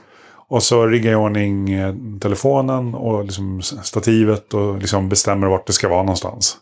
Och 0.49 0.63
så 0.63 0.85
riggar 0.85 1.11
jag 1.11 1.21
i 1.21 1.23
ordning 1.23 1.73
eh, 1.73 1.95
telefonen 2.21 2.95
och 2.95 3.25
liksom 3.25 3.61
stativet 3.61 4.53
och 4.53 4.77
liksom 4.77 5.09
bestämmer 5.09 5.47
vart 5.47 5.67
det 5.67 5.73
ska 5.73 5.89
vara 5.89 6.03
någonstans. 6.03 6.57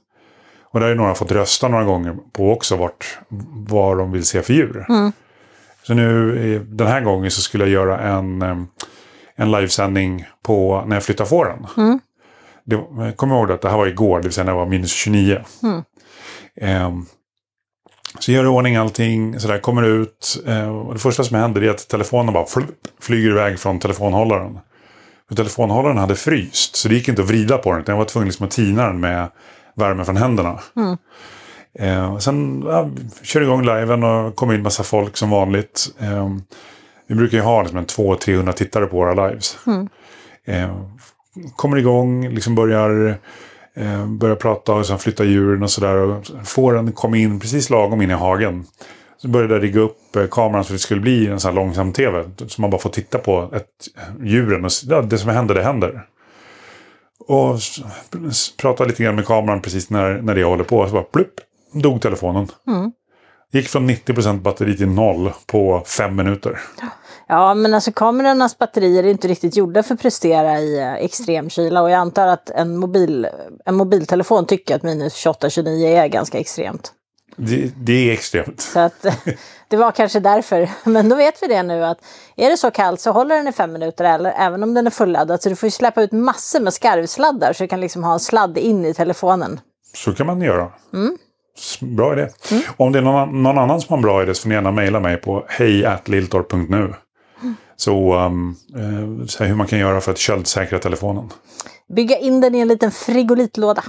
Och 0.61 0.79
där 0.79 0.87
har 0.87 0.93
ju 0.93 0.97
några 0.97 1.15
fått 1.15 1.31
rösta 1.31 1.67
några 1.67 1.83
gånger 1.83 2.17
på 2.33 2.51
också 2.51 2.75
vart, 2.75 3.17
vad 3.67 3.97
de 3.97 4.11
vill 4.11 4.25
se 4.25 4.41
för 4.41 4.53
djur. 4.53 4.85
Mm. 4.89 5.11
Så 5.83 5.93
nu 5.93 6.37
eh, 6.55 6.61
den 6.61 6.87
här 6.87 7.01
gången 7.01 7.31
så 7.31 7.41
skulle 7.41 7.63
jag 7.63 7.71
göra 7.71 7.99
en, 7.99 8.41
eh, 8.41 8.57
en 9.35 9.51
livesändning 9.51 10.25
på 10.43 10.83
när 10.87 10.95
jag 10.95 11.03
flyttar 11.03 11.25
fåren. 11.25 11.67
Mm. 11.77 11.99
Det, 12.63 12.83
jag 12.97 13.17
kommer 13.17 13.35
ihåg 13.35 13.51
att 13.51 13.61
det 13.61 13.69
här 13.69 13.77
var 13.77 13.87
igår, 13.87 14.17
det 14.17 14.23
vill 14.23 14.33
säga 14.33 14.45
när 14.45 14.51
det 14.51 14.57
var 14.57 14.65
minus 14.65 14.93
29. 14.93 15.43
Mm. 15.63 15.83
Ehm, 16.61 17.05
så 18.19 18.31
gör 18.31 18.43
i 18.43 18.47
ordning 18.47 18.75
allting, 18.75 19.39
så 19.39 19.47
där 19.47 19.59
kommer 19.59 19.83
ut. 19.83 20.43
Eh, 20.47 20.77
och 20.77 20.93
det 20.93 20.99
första 20.99 21.23
som 21.23 21.37
händer 21.37 21.63
är 21.63 21.69
att 21.69 21.87
telefonen 21.87 22.33
bara 22.33 22.45
fl- 22.45 22.73
flyger 23.01 23.29
iväg 23.29 23.59
från 23.59 23.79
telefonhållaren. 23.79 24.59
För 25.27 25.35
telefonhållaren 25.35 25.97
hade 25.97 26.15
fryst, 26.15 26.75
så 26.75 26.87
det 26.87 26.95
gick 26.95 27.07
inte 27.07 27.21
att 27.21 27.27
vrida 27.27 27.57
på 27.57 27.71
den. 27.71 27.81
Utan 27.81 27.93
jag 27.93 27.97
var 27.97 28.05
tvungen 28.05 28.27
liksom 28.27 28.45
att 28.45 28.51
tina 28.51 28.87
den 28.87 28.99
med 28.99 29.29
värme 29.75 30.05
från 30.05 30.17
händerna. 30.17 30.59
Mm. 30.75 30.97
Eh, 31.79 32.13
och 32.13 32.23
sen 32.23 32.63
ja, 32.67 32.89
kör 33.23 33.41
igång 33.41 33.65
liven 33.65 34.03
och 34.03 34.35
kommer 34.35 34.53
in 34.53 34.61
massa 34.61 34.83
folk 34.83 35.17
som 35.17 35.29
vanligt. 35.29 35.87
Eh, 35.99 36.29
vi 37.07 37.15
brukar 37.15 37.37
ju 37.37 37.43
ha 37.43 37.61
liksom 37.61 37.77
en 37.77 37.85
200-300 37.85 38.51
tittare 38.51 38.85
på 38.85 38.95
våra 38.97 39.27
lives. 39.27 39.57
Mm. 39.67 39.89
Eh, 40.45 40.75
kommer 41.55 41.77
igång, 41.77 42.29
liksom 42.29 42.55
börjar, 42.55 43.17
eh, 43.75 44.05
börjar 44.07 44.35
prata 44.35 44.73
och 44.73 44.85
sen 44.85 44.99
flytta 44.99 45.23
djuren 45.23 45.63
och 45.63 45.71
sådär. 45.71 46.21
Fåren 46.45 46.91
kom 46.91 47.15
in 47.15 47.39
precis 47.39 47.69
lagom 47.69 48.01
in 48.01 48.11
i 48.11 48.13
hagen. 48.13 48.65
Så 49.17 49.27
började 49.27 49.53
jag 49.53 49.63
rigga 49.63 49.79
upp 49.79 50.15
eh, 50.15 50.27
kameran 50.27 50.63
så 50.63 50.73
det 50.73 50.79
skulle 50.79 51.01
bli 51.01 51.27
en 51.27 51.39
sån 51.39 51.49
här 51.49 51.55
långsam 51.55 51.93
tv. 51.93 52.23
Så 52.47 52.61
man 52.61 52.69
bara 52.69 52.81
får 52.81 52.89
titta 52.89 53.17
på 53.17 53.49
ett, 53.55 53.67
djuren 54.23 54.65
och 54.65 54.71
ja, 54.83 55.01
det 55.01 55.17
som 55.17 55.29
händer, 55.29 55.55
det 55.55 55.63
händer. 55.63 56.01
Och 57.27 57.55
s- 57.55 57.77
s- 58.29 58.57
prata 58.57 58.83
lite 58.85 59.03
grann 59.03 59.15
med 59.15 59.25
kameran 59.25 59.61
precis 59.61 59.89
när, 59.89 60.21
när 60.21 60.35
det 60.35 60.43
håller 60.43 60.63
på. 60.63 60.87
Så 60.87 60.93
bara 60.93 61.03
plupp, 61.03 61.33
dog 61.73 62.01
telefonen. 62.01 62.47
Mm. 62.67 62.91
Gick 63.51 63.67
från 63.69 63.89
90% 63.89 64.41
batteri 64.41 64.77
till 64.77 64.87
noll 64.87 65.31
på 65.47 65.83
fem 65.97 66.15
minuter. 66.15 66.59
Ja, 66.81 66.87
men 67.27 67.73
alltså 67.73 67.91
kamerornas 67.91 68.57
batterier 68.57 69.03
är 69.03 69.07
inte 69.07 69.27
riktigt 69.27 69.55
gjorda 69.55 69.83
för 69.83 69.93
att 69.93 70.01
prestera 70.01 70.59
i 70.59 70.79
eh, 70.79 70.93
extrem 70.93 71.49
kyla 71.49 71.81
och 71.81 71.89
jag 71.89 71.97
antar 71.97 72.27
att 72.27 72.49
en, 72.49 72.77
mobil, 72.77 73.27
en 73.65 73.75
mobiltelefon 73.75 74.45
tycker 74.45 74.75
att 74.75 74.83
minus 74.83 75.25
28-29 75.25 75.87
är 75.87 76.07
ganska 76.07 76.39
extremt. 76.39 76.91
Det, 77.37 77.71
det 77.75 78.09
är 78.09 78.13
extremt. 78.13 78.61
Så 78.61 78.79
att 78.79 79.05
det 79.67 79.77
var 79.77 79.91
kanske 79.91 80.19
därför. 80.19 80.69
Men 80.83 81.09
då 81.09 81.15
vet 81.15 81.43
vi 81.43 81.47
det 81.47 81.63
nu 81.63 81.85
att 81.85 81.97
är 82.35 82.49
det 82.49 82.57
så 82.57 82.71
kallt 82.71 83.01
så 83.01 83.11
håller 83.11 83.35
den 83.35 83.47
i 83.47 83.51
fem 83.51 83.73
minuter 83.73 84.05
eller 84.05 84.33
även 84.37 84.63
om 84.63 84.73
den 84.73 84.87
är 84.87 84.91
fulladdad. 84.91 85.41
Så 85.41 85.49
du 85.49 85.55
får 85.55 85.67
ju 85.67 85.71
släppa 85.71 86.01
ut 86.01 86.11
massor 86.11 86.59
med 86.59 86.73
skarvsladdar 86.73 87.53
så 87.53 87.63
du 87.63 87.67
kan 87.67 87.81
liksom 87.81 88.03
ha 88.03 88.13
en 88.13 88.19
sladd 88.19 88.57
in 88.57 88.85
i 88.85 88.93
telefonen. 88.93 89.59
Så 89.93 90.13
kan 90.13 90.27
man 90.27 90.41
göra. 90.41 90.71
Mm. 90.93 91.17
Bra 91.81 92.13
idé. 92.13 92.29
Om 92.77 92.91
det 92.91 92.99
är 92.99 93.03
någon, 93.03 93.43
någon 93.43 93.57
annan 93.57 93.81
som 93.81 93.93
har 93.93 93.97
en 93.97 94.01
bra 94.01 94.23
idé 94.23 94.35
så 94.35 94.41
får 94.41 94.49
ni 94.49 94.55
gärna 94.55 94.71
mejla 94.71 94.99
mig 94.99 95.17
på 95.17 95.45
hejattliltorp.nu. 95.49 96.93
Så 97.77 98.15
um, 98.15 98.55
eh, 98.75 99.27
säg 99.27 99.47
hur 99.47 99.55
man 99.55 99.67
kan 99.67 99.79
göra 99.79 100.01
för 100.01 100.11
att 100.11 100.17
köldsäkra 100.17 100.79
telefonen. 100.79 101.29
Bygga 101.95 102.17
in 102.17 102.41
den 102.41 102.55
i 102.55 102.59
en 102.59 102.67
liten 102.67 102.91
frigolitlåda. 102.91 103.83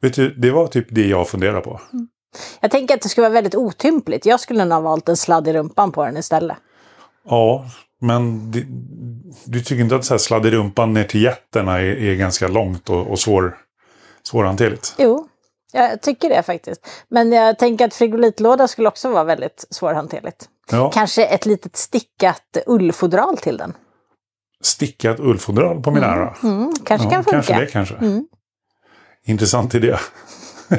Vet 0.00 0.14
du, 0.14 0.34
det 0.34 0.50
var 0.50 0.66
typ 0.66 0.86
det 0.90 1.06
jag 1.06 1.28
funderar 1.28 1.60
på. 1.60 1.80
Jag 2.60 2.70
tänker 2.70 2.94
att 2.94 3.00
det 3.00 3.08
skulle 3.08 3.22
vara 3.22 3.34
väldigt 3.34 3.54
otympligt. 3.54 4.26
Jag 4.26 4.40
skulle 4.40 4.64
nog 4.64 4.72
ha 4.72 4.80
valt 4.80 5.08
en 5.08 5.16
sladd 5.16 5.48
i 5.48 5.52
rumpan 5.52 5.92
på 5.92 6.04
den 6.04 6.16
istället. 6.16 6.56
Ja, 7.24 7.64
men 8.00 8.50
det, 8.50 8.64
du 9.44 9.60
tycker 9.60 9.82
inte 9.82 9.96
att 9.96 10.04
så 10.04 10.14
här 10.14 10.18
sladd 10.18 10.46
i 10.46 10.50
rumpan 10.50 10.92
ner 10.92 11.04
till 11.04 11.22
jätterna 11.22 11.78
är, 11.80 11.84
är 11.84 12.14
ganska 12.14 12.48
långt 12.48 12.90
och, 12.90 13.06
och 13.06 13.18
svår, 13.18 13.58
svårhanterligt? 14.22 14.94
Jo, 14.98 15.28
jag 15.72 16.02
tycker 16.02 16.28
det 16.28 16.42
faktiskt. 16.42 16.86
Men 17.08 17.32
jag 17.32 17.58
tänker 17.58 17.86
att 17.86 17.94
frigolitlåda 17.94 18.68
skulle 18.68 18.88
också 18.88 19.10
vara 19.10 19.24
väldigt 19.24 19.66
svårhanterligt. 19.70 20.48
Ja, 20.70 20.90
Kanske 20.90 21.24
ett 21.26 21.46
litet 21.46 21.76
stickat 21.76 22.56
ullfodral 22.66 23.38
till 23.38 23.56
den. 23.56 23.72
sticka 24.62 25.10
ett 25.10 25.20
ullfodral 25.20 25.82
på 25.82 25.90
min 25.90 26.02
ära. 26.02 26.34
Mm, 26.42 26.72
kanske 26.84 27.10
kan 27.10 27.24
funka. 27.24 27.42
Kanske 27.42 27.54
det 27.54 27.66
kanske. 27.66 28.24
Intressant 29.24 29.74
idé. 29.74 29.96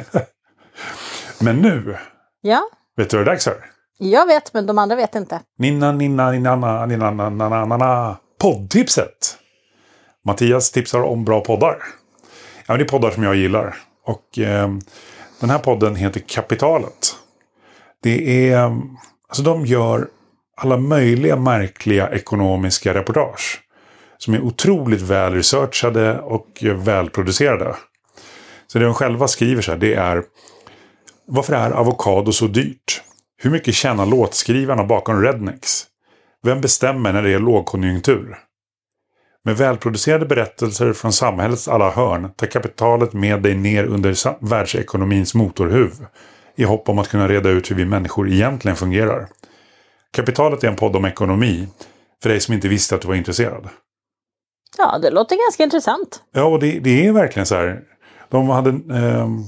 Men 1.40 1.56
nu, 1.56 1.96
Ja, 2.40 2.62
vet 2.96 3.10
du 3.10 3.16
vad 3.16 3.26
det 3.26 3.30
är 3.30 3.32
dags 3.32 3.44
för? 3.44 3.64
jag 3.98 4.26
vet 4.26 4.54
men 4.54 4.66
de 4.66 4.78
andra 4.78 4.96
vet 4.96 5.14
inte. 5.14 5.40
Ninna, 5.58 5.92
ninna, 5.92 6.30
ninna, 6.30 6.56
na, 6.56 6.86
ninna, 6.86 7.10
na, 7.10 7.30
na, 7.30 7.48
na, 7.48 7.64
na, 7.66 7.76
na. 7.76 8.16
Poddtipset. 8.40 9.38
Mattias 10.24 10.70
tipsar 10.70 11.00
om 11.02 11.24
bra 11.24 11.40
poddar. 11.40 11.76
Ja, 12.66 12.76
det 12.76 12.82
är 12.84 12.88
poddar 12.88 13.10
som 13.10 13.22
jag 13.22 13.34
gillar. 13.34 13.76
Och 14.04 14.38
eh, 14.38 14.68
den 15.40 15.50
här 15.50 15.58
podden 15.58 15.96
heter 15.96 16.20
Kapitalet. 16.20 17.14
Det 18.02 18.50
är, 18.52 18.80
alltså 19.34 19.42
de 19.42 19.66
gör 19.66 20.08
alla 20.56 20.76
möjliga 20.76 21.36
märkliga 21.36 22.10
ekonomiska 22.10 22.94
reportage. 22.94 23.60
Som 24.18 24.34
är 24.34 24.40
otroligt 24.40 25.00
väl 25.00 25.32
researchade 25.32 26.18
och 26.20 26.64
välproducerade. 26.74 27.76
Så 28.66 28.78
det 28.78 28.84
de 28.84 28.94
själva 28.94 29.28
skriver 29.28 29.62
så 29.62 29.70
här, 29.70 29.78
det 29.78 29.94
är 29.94 30.22
Varför 31.26 31.52
är 31.52 31.70
avokado 31.70 32.32
så 32.32 32.46
dyrt? 32.46 33.02
Hur 33.42 33.50
mycket 33.50 33.74
tjänar 33.74 34.06
låtskrivarna 34.06 34.84
bakom 34.84 35.22
Rednex? 35.22 35.84
Vem 36.42 36.60
bestämmer 36.60 37.12
när 37.12 37.22
det 37.22 37.32
är 37.32 37.38
lågkonjunktur? 37.38 38.38
Med 39.44 39.56
välproducerade 39.56 40.26
berättelser 40.26 40.92
från 40.92 41.12
samhällets 41.12 41.68
alla 41.68 41.90
hörn 41.90 42.30
tar 42.36 42.46
kapitalet 42.46 43.12
med 43.12 43.42
dig 43.42 43.54
ner 43.54 43.84
under 43.84 44.44
världsekonomins 44.48 45.34
motorhuv 45.34 45.92
i 46.56 46.64
hopp 46.64 46.88
om 46.88 46.98
att 46.98 47.08
kunna 47.08 47.28
reda 47.28 47.48
ut 47.48 47.70
hur 47.70 47.76
vi 47.76 47.84
människor 47.84 48.28
egentligen 48.28 48.76
fungerar. 48.76 49.28
Kapitalet 50.10 50.64
är 50.64 50.68
en 50.68 50.76
podd 50.76 50.96
om 50.96 51.04
ekonomi 51.04 51.68
för 52.22 52.30
dig 52.30 52.40
som 52.40 52.54
inte 52.54 52.68
visste 52.68 52.94
att 52.94 53.00
du 53.00 53.08
var 53.08 53.14
intresserad. 53.14 53.68
Ja, 54.78 54.98
det 54.98 55.10
låter 55.10 55.36
ganska 55.36 55.62
intressant. 55.62 56.22
Ja, 56.32 56.44
och 56.44 56.60
det, 56.60 56.78
det 56.78 57.06
är 57.06 57.12
verkligen 57.12 57.46
så 57.46 57.54
här. 57.54 57.80
De 58.28 58.48
hade, 58.48 58.70
ehm, 58.70 59.44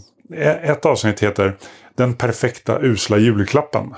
ett 0.62 0.86
avsnitt 0.86 1.22
heter 1.22 1.56
Den 1.94 2.14
perfekta 2.14 2.80
usla 2.80 3.18
julklappen. 3.18 3.94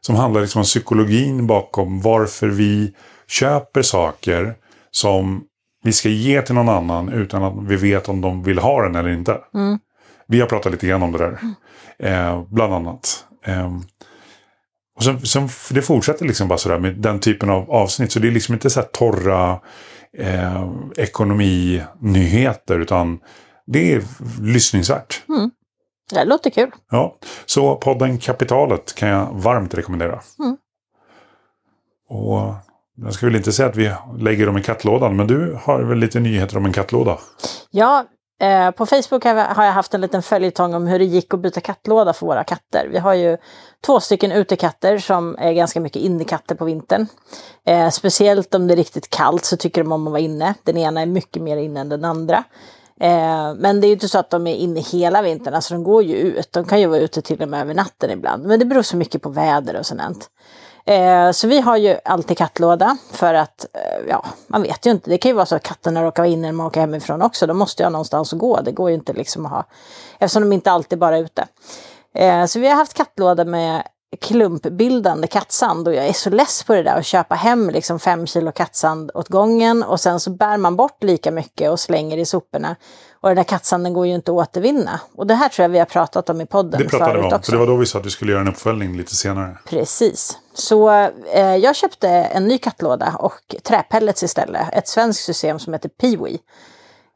Som 0.00 0.14
handlar 0.14 0.40
liksom 0.40 0.58
om 0.58 0.64
psykologin 0.64 1.46
bakom 1.46 2.00
varför 2.00 2.48
vi 2.48 2.94
köper 3.28 3.82
saker 3.82 4.54
som 4.90 5.44
vi 5.82 5.92
ska 5.92 6.08
ge 6.08 6.42
till 6.42 6.54
någon 6.54 6.68
annan 6.68 7.08
utan 7.08 7.42
att 7.42 7.54
vi 7.62 7.76
vet 7.76 8.08
om 8.08 8.20
de 8.20 8.42
vill 8.42 8.58
ha 8.58 8.82
den 8.82 8.94
eller 8.94 9.10
inte. 9.10 9.38
Vi 10.26 10.40
har 10.40 10.46
pratat 10.46 10.72
lite 10.72 10.86
grann 10.86 11.02
om 11.02 11.12
det 11.12 11.18
där. 11.18 11.38
Eh, 11.98 12.42
bland 12.48 12.74
annat. 12.74 13.24
Ehm, 13.44 13.82
och 14.96 15.04
sen, 15.04 15.20
sen, 15.26 15.48
det 15.70 15.82
fortsätter 15.82 16.24
liksom 16.24 16.48
bara 16.48 16.58
sådär 16.58 16.78
med 16.78 16.94
den 16.94 17.20
typen 17.20 17.50
av 17.50 17.70
avsnitt. 17.70 18.12
Så 18.12 18.18
det 18.18 18.28
är 18.28 18.32
liksom 18.32 18.54
inte 18.54 18.70
så 18.70 18.82
torra 18.82 19.60
eh, 20.18 20.70
ekonominyheter 20.96 22.78
utan 22.78 23.20
det 23.66 23.92
är 23.92 24.02
lyssningsvärt. 24.42 25.22
Det 26.10 26.24
låter 26.24 26.50
kul. 26.50 26.70
Ja, 26.90 27.16
så 27.46 27.76
podden 27.76 28.18
Kapitalet 28.18 28.94
kan 28.94 29.08
jag 29.08 29.28
varmt 29.32 29.74
rekommendera. 29.74 30.20
Mm. 30.38 30.56
Och 32.08 32.54
jag 32.96 33.14
ska 33.14 33.26
väl 33.26 33.36
inte 33.36 33.52
säga 33.52 33.68
att 33.68 33.76
vi 33.76 33.92
lägger 34.18 34.46
dem 34.46 34.58
i 34.58 34.62
kattlådan, 34.62 35.16
men 35.16 35.26
du 35.26 35.58
har 35.62 35.82
väl 35.82 35.98
lite 35.98 36.20
nyheter 36.20 36.56
om 36.56 36.64
en 36.64 36.72
kattlåda? 36.72 37.18
Ja, 37.70 38.04
eh, 38.40 38.70
på 38.70 38.86
Facebook 38.86 39.24
har, 39.24 39.64
jag 39.64 39.72
haft 39.72 39.94
en 39.94 40.00
liten 40.00 40.22
följetong 40.22 40.74
om 40.74 40.86
hur 40.86 40.98
det 40.98 41.04
gick 41.04 41.34
att 41.34 41.40
byta 41.40 41.60
kattlåda 41.60 42.12
för 42.12 42.26
våra 42.26 42.44
katter. 42.44 42.88
Vi 42.92 42.98
har 42.98 43.14
ju 43.14 43.36
två 43.86 44.00
stycken 44.00 44.32
utekatter 44.32 44.98
som 44.98 45.36
är 45.38 45.52
ganska 45.52 45.80
mycket 45.80 46.02
innekatter 46.02 46.54
på 46.54 46.64
vintern. 46.64 47.06
Eh, 47.64 47.90
speciellt 47.90 48.54
om 48.54 48.66
det 48.66 48.74
är 48.74 48.76
riktigt 48.76 49.10
kallt 49.10 49.44
så 49.44 49.56
tycker 49.56 49.82
de 49.82 49.92
om 49.92 50.06
att 50.06 50.10
vara 50.10 50.20
inne. 50.20 50.54
Den 50.64 50.76
ena 50.76 51.00
är 51.00 51.06
mycket 51.06 51.42
mer 51.42 51.56
inne 51.56 51.80
än 51.80 51.88
den 51.88 52.04
andra. 52.04 52.44
Eh, 53.00 53.54
men 53.54 53.80
det 53.80 53.86
är 53.86 53.88
ju 53.88 53.94
inte 53.94 54.08
så 54.08 54.18
att 54.18 54.30
de 54.30 54.46
är 54.46 54.54
inne 54.54 54.80
hela 54.80 55.22
vintern, 55.22 55.54
alltså 55.54 55.74
de 55.74 55.84
går 55.84 56.02
ju 56.02 56.16
ut. 56.16 56.52
De 56.52 56.64
kan 56.64 56.80
ju 56.80 56.86
vara 56.86 57.00
ute 57.00 57.22
till 57.22 57.42
och 57.42 57.48
med 57.48 57.60
över 57.60 57.74
natten 57.74 58.10
ibland. 58.10 58.46
Men 58.46 58.58
det 58.58 58.64
beror 58.64 58.82
så 58.82 58.96
mycket 58.96 59.22
på 59.22 59.28
väder 59.28 59.76
och 59.76 59.86
sånt. 59.86 60.30
Eh, 60.90 61.30
så 61.30 61.48
vi 61.48 61.60
har 61.60 61.76
ju 61.76 61.96
alltid 62.04 62.38
kattlåda 62.38 62.96
för 63.10 63.34
att, 63.34 63.66
eh, 63.72 64.08
ja, 64.08 64.24
man 64.46 64.62
vet 64.62 64.86
ju 64.86 64.90
inte. 64.90 65.10
Det 65.10 65.18
kan 65.18 65.28
ju 65.28 65.34
vara 65.34 65.46
så 65.46 65.56
att 65.56 65.62
katterna 65.62 66.04
råkar 66.04 66.22
vara 66.22 66.32
inne 66.32 66.48
när 66.48 66.52
man 66.52 66.66
åker 66.66 66.80
hemifrån 66.80 67.22
också. 67.22 67.46
Då 67.46 67.54
måste 67.54 67.82
jag 67.82 67.86
ha 67.86 67.90
någonstans 67.90 68.32
att 68.32 68.38
gå. 68.38 68.60
Det 68.60 68.72
går 68.72 68.90
ju 68.90 68.94
inte 68.94 69.12
liksom 69.12 69.46
att 69.46 69.52
ha, 69.52 69.64
eftersom 70.18 70.42
de 70.42 70.52
inte 70.52 70.70
alltid 70.70 70.98
bara 70.98 71.16
är 71.16 71.22
ute. 71.22 71.46
Eh, 72.14 72.46
så 72.46 72.58
vi 72.58 72.68
har 72.68 72.76
haft 72.76 72.94
kattlåda 72.94 73.44
med 73.44 73.82
klumpbildande 74.20 75.26
kattsand 75.26 75.88
och 75.88 75.94
jag 75.94 76.06
är 76.06 76.12
så 76.12 76.30
less 76.30 76.62
på 76.62 76.74
det 76.74 76.82
där 76.82 76.98
att 76.98 77.06
köpa 77.06 77.34
hem 77.34 77.70
liksom 77.70 78.00
fem 78.00 78.26
kilo 78.26 78.52
kattsand 78.52 79.10
åt 79.14 79.28
gången 79.28 79.82
och 79.82 80.00
sen 80.00 80.20
så 80.20 80.30
bär 80.30 80.56
man 80.56 80.76
bort 80.76 81.02
lika 81.02 81.30
mycket 81.30 81.70
och 81.70 81.80
slänger 81.80 82.18
i 82.18 82.24
soporna. 82.24 82.76
Och 83.20 83.28
den 83.28 83.36
där 83.36 83.44
kattsanden 83.44 83.92
går 83.92 84.06
ju 84.06 84.14
inte 84.14 84.30
att 84.30 84.36
återvinna. 84.36 85.00
Och 85.16 85.26
det 85.26 85.34
här 85.34 85.48
tror 85.48 85.64
jag 85.64 85.68
vi 85.68 85.78
har 85.78 85.86
pratat 85.86 86.30
om 86.30 86.40
i 86.40 86.46
podden 86.46 86.80
Det 86.82 86.88
pratade 86.88 87.12
vi 87.12 87.18
om, 87.18 87.26
också. 87.26 87.42
för 87.42 87.52
det 87.52 87.58
var 87.58 87.66
då 87.66 87.76
vi 87.76 87.86
sa 87.86 87.98
att 87.98 88.06
vi 88.06 88.10
skulle 88.10 88.32
göra 88.32 88.42
en 88.42 88.48
uppföljning 88.48 88.96
lite 88.96 89.16
senare. 89.16 89.58
Precis. 89.68 90.38
Så 90.54 90.90
eh, 91.32 91.56
jag 91.56 91.76
köpte 91.76 92.08
en 92.08 92.48
ny 92.48 92.58
kattlåda 92.58 93.16
och 93.18 93.54
träpellets 93.62 94.22
istället. 94.22 94.68
Ett 94.72 94.88
svenskt 94.88 95.24
system 95.24 95.58
som 95.58 95.72
heter 95.72 95.88
Peewee. 95.88 96.38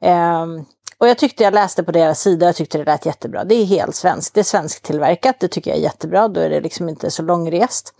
Ehm, 0.01 0.65
och 1.05 1.09
jag 1.09 1.19
tyckte 1.19 1.43
jag 1.43 1.55
läste 1.55 1.83
på 1.83 1.93
deras 1.93 2.21
sida, 2.21 2.47
jag 2.47 2.57
tyckte 2.57 2.79
det 2.79 2.85
lät 2.85 3.07
jättebra. 3.07 3.45
Det 3.45 3.55
är 3.55 3.65
helt 3.65 3.95
svenskt, 3.95 4.35
det 4.35 4.41
är 4.41 4.45
svensktillverkat, 4.45 5.37
det 5.41 5.49
tycker 5.49 5.71
jag 5.71 5.79
är 5.79 5.83
jättebra. 5.83 6.29
Då 6.29 6.41
är 6.41 6.51
det 6.51 6.61
liksom 6.61 6.89
inte 6.89 7.11
så 7.11 7.23
långrest. 7.23 7.95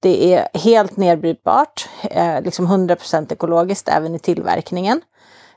Det 0.00 0.34
är 0.34 0.48
helt 0.58 0.96
nedbrytbart, 0.96 1.88
eh, 2.02 2.40
liksom 2.42 2.66
100% 2.66 3.32
ekologiskt 3.32 3.88
även 3.88 4.14
i 4.14 4.18
tillverkningen. 4.18 5.00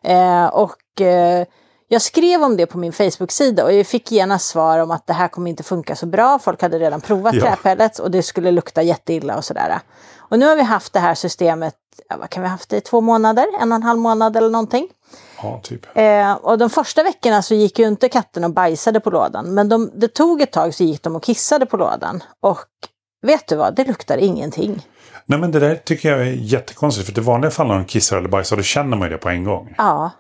Eh, 0.04 0.46
och 0.46 1.02
eh, 1.02 1.46
jag 1.88 2.02
skrev 2.02 2.44
om 2.44 2.58
det 2.58 2.66
på 2.66 2.78
min 2.78 2.94
Facebook-sida 2.94 3.64
och 3.64 3.74
jag 3.74 3.88
fick 3.88 4.12
genast 4.12 4.48
svar 4.48 4.80
om 4.80 4.92
att 4.92 5.08
det 5.08 5.14
här 5.14 5.28
kommer 5.28 5.50
inte 5.50 5.64
funka 5.64 5.96
så 5.96 6.06
bra. 6.06 6.40
Folk 6.40 6.62
hade 6.62 6.80
redan 6.80 7.02
provat 7.02 7.36
Ja. 7.36 7.42
träpellets 7.42 8.00
och 8.00 8.12
det 8.12 8.24
skulle 8.24 8.52
lukta 8.52 8.82
jätteilla 8.82 9.38
och 9.38 9.46
sådär. 9.46 9.80
Och 10.18 10.40
nu 10.40 10.46
har 10.46 10.56
vi 10.56 10.62
haft 10.64 10.94
det 10.94 11.00
här 11.00 11.16
systemet, 11.16 11.76
ja, 12.10 12.16
vad 12.20 12.30
kan 12.30 12.44
vi 12.44 12.48
ha 12.48 12.52
haft 12.52 12.70
det 12.70 12.78
i 12.78 12.82
två 12.82 13.02
månader, 13.02 13.46
en 13.62 13.72
och 13.72 13.76
en 13.76 13.84
halv 13.84 14.00
månad 14.00 14.38
eller 14.38 14.50
någonting. 14.50 14.88
Ja, 15.42 15.60
typ. 15.64 15.98
Eh, 15.98 16.34
och 16.34 16.58
de 16.58 16.70
första 16.70 17.04
veckorna 17.04 17.42
så 17.42 17.56
gick 17.56 17.80
ju 17.80 17.88
inte 17.88 18.10
katterna 18.10 18.48
och 18.48 18.54
bajsade 18.54 19.00
på 19.00 19.10
lådan. 19.10 19.54
Men 19.54 19.70
de, 19.70 19.92
det 19.96 20.08
tog 20.08 20.42
ett 20.42 20.52
tag 20.52 20.74
så 20.74 20.84
gick 20.84 21.04
de 21.04 21.16
och 21.16 21.24
kissade 21.24 21.66
på 21.66 21.78
lådan. 21.78 22.24
Och 22.42 22.60
vet 23.22 23.48
du 23.48 23.56
vad, 23.56 23.76
det 23.76 23.84
luktar 23.88 24.18
ingenting. 24.18 24.88
Nej, 25.26 25.40
men 25.40 25.52
det 25.52 25.60
där 25.60 25.76
tycker 25.76 26.10
jag 26.12 26.20
är 26.28 26.32
jättekonstigt. 26.32 27.10
För 27.14 27.20
i 27.22 27.24
vanliga 27.24 27.52
fall 27.52 27.68
när 27.68 27.76
de 27.76 27.86
kissar 27.86 28.18
eller 28.18 28.30
bajsar, 28.30 28.58
då 28.58 28.64
känner 28.64 28.98
man 28.98 29.08
ju 29.08 29.14
det 29.14 29.18
på 29.18 29.30
en 29.30 29.44
gång. 29.44 29.76
Ja, 29.78 30.12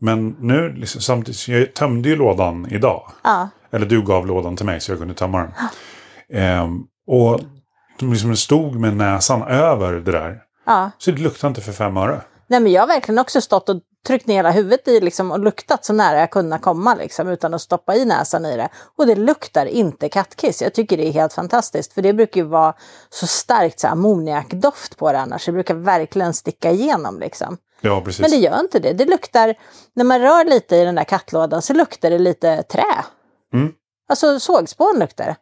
Men 0.00 0.36
nu, 0.40 0.72
liksom, 0.72 1.00
samtidigt, 1.00 1.48
jag 1.48 1.74
tömde 1.74 2.08
ju 2.08 2.16
lådan 2.16 2.66
idag. 2.70 3.10
ja, 3.24 3.48
Eller 3.72 3.86
du 3.86 4.02
gav 4.02 4.26
lådan 4.26 4.56
till 4.56 4.66
mig 4.66 4.80
så 4.80 4.92
jag 4.92 4.98
kunde 4.98 5.14
tömma 5.14 5.38
den. 5.38 5.52
Ehm, 6.32 6.80
och 7.06 7.40
de 7.98 8.12
liksom 8.12 8.36
stod 8.36 8.74
med 8.80 8.96
näsan 8.96 9.42
över 9.42 9.92
det 9.92 10.12
där. 10.12 10.38
ja. 10.66 10.90
Så 10.98 11.10
det 11.10 11.18
luktade 11.22 11.48
inte 11.48 11.60
för 11.60 11.72
fem 11.72 11.96
öre. 11.96 12.20
Nej 12.46 12.60
men 12.60 12.72
jag 12.72 12.82
har 12.82 12.86
verkligen 12.86 13.18
också 13.18 13.40
stått 13.40 13.68
och 13.68 13.76
tryckt 14.06 14.26
ner 14.26 14.36
hela 14.36 14.50
huvudet 14.50 14.88
i 14.88 15.00
liksom, 15.00 15.30
och 15.30 15.38
luktat 15.38 15.84
så 15.84 15.92
nära 15.92 16.18
jag 16.18 16.30
kunnat 16.30 16.62
komma 16.62 16.94
liksom, 16.94 17.28
utan 17.28 17.54
att 17.54 17.60
stoppa 17.60 17.94
i 17.94 18.04
näsan 18.04 18.46
i 18.46 18.56
det. 18.56 18.68
Och 18.96 19.06
det 19.06 19.14
luktar 19.14 19.66
inte 19.66 20.08
kattkiss. 20.08 20.62
Jag 20.62 20.74
tycker 20.74 20.96
det 20.96 21.08
är 21.08 21.12
helt 21.12 21.32
fantastiskt 21.32 21.92
för 21.92 22.02
det 22.02 22.12
brukar 22.12 22.40
ju 22.40 22.46
vara 22.46 22.74
så 23.10 23.26
starkt 23.26 23.80
så 23.80 23.88
ammoniakdoft 23.88 24.96
på 24.96 25.12
det 25.12 25.18
annars. 25.18 25.46
Det 25.46 25.52
brukar 25.52 25.74
verkligen 25.74 26.34
sticka 26.34 26.70
igenom 26.70 27.20
liksom. 27.20 27.58
Ja, 27.80 28.00
precis. 28.04 28.20
Men 28.20 28.30
det 28.30 28.36
gör 28.36 28.60
inte 28.60 28.78
det. 28.78 28.92
Det 28.92 29.04
luktar, 29.04 29.54
när 29.94 30.04
man 30.04 30.20
rör 30.20 30.44
lite 30.44 30.76
i 30.76 30.84
den 30.84 30.94
där 30.94 31.04
kattlådan 31.04 31.62
så 31.62 31.72
luktar 31.72 32.10
det 32.10 32.18
lite 32.18 32.62
trä. 32.62 33.04
Mm. 33.52 33.72
Alltså 34.08 34.40
sågspån 34.40 34.98
luktar 34.98 35.26
det. 35.26 35.36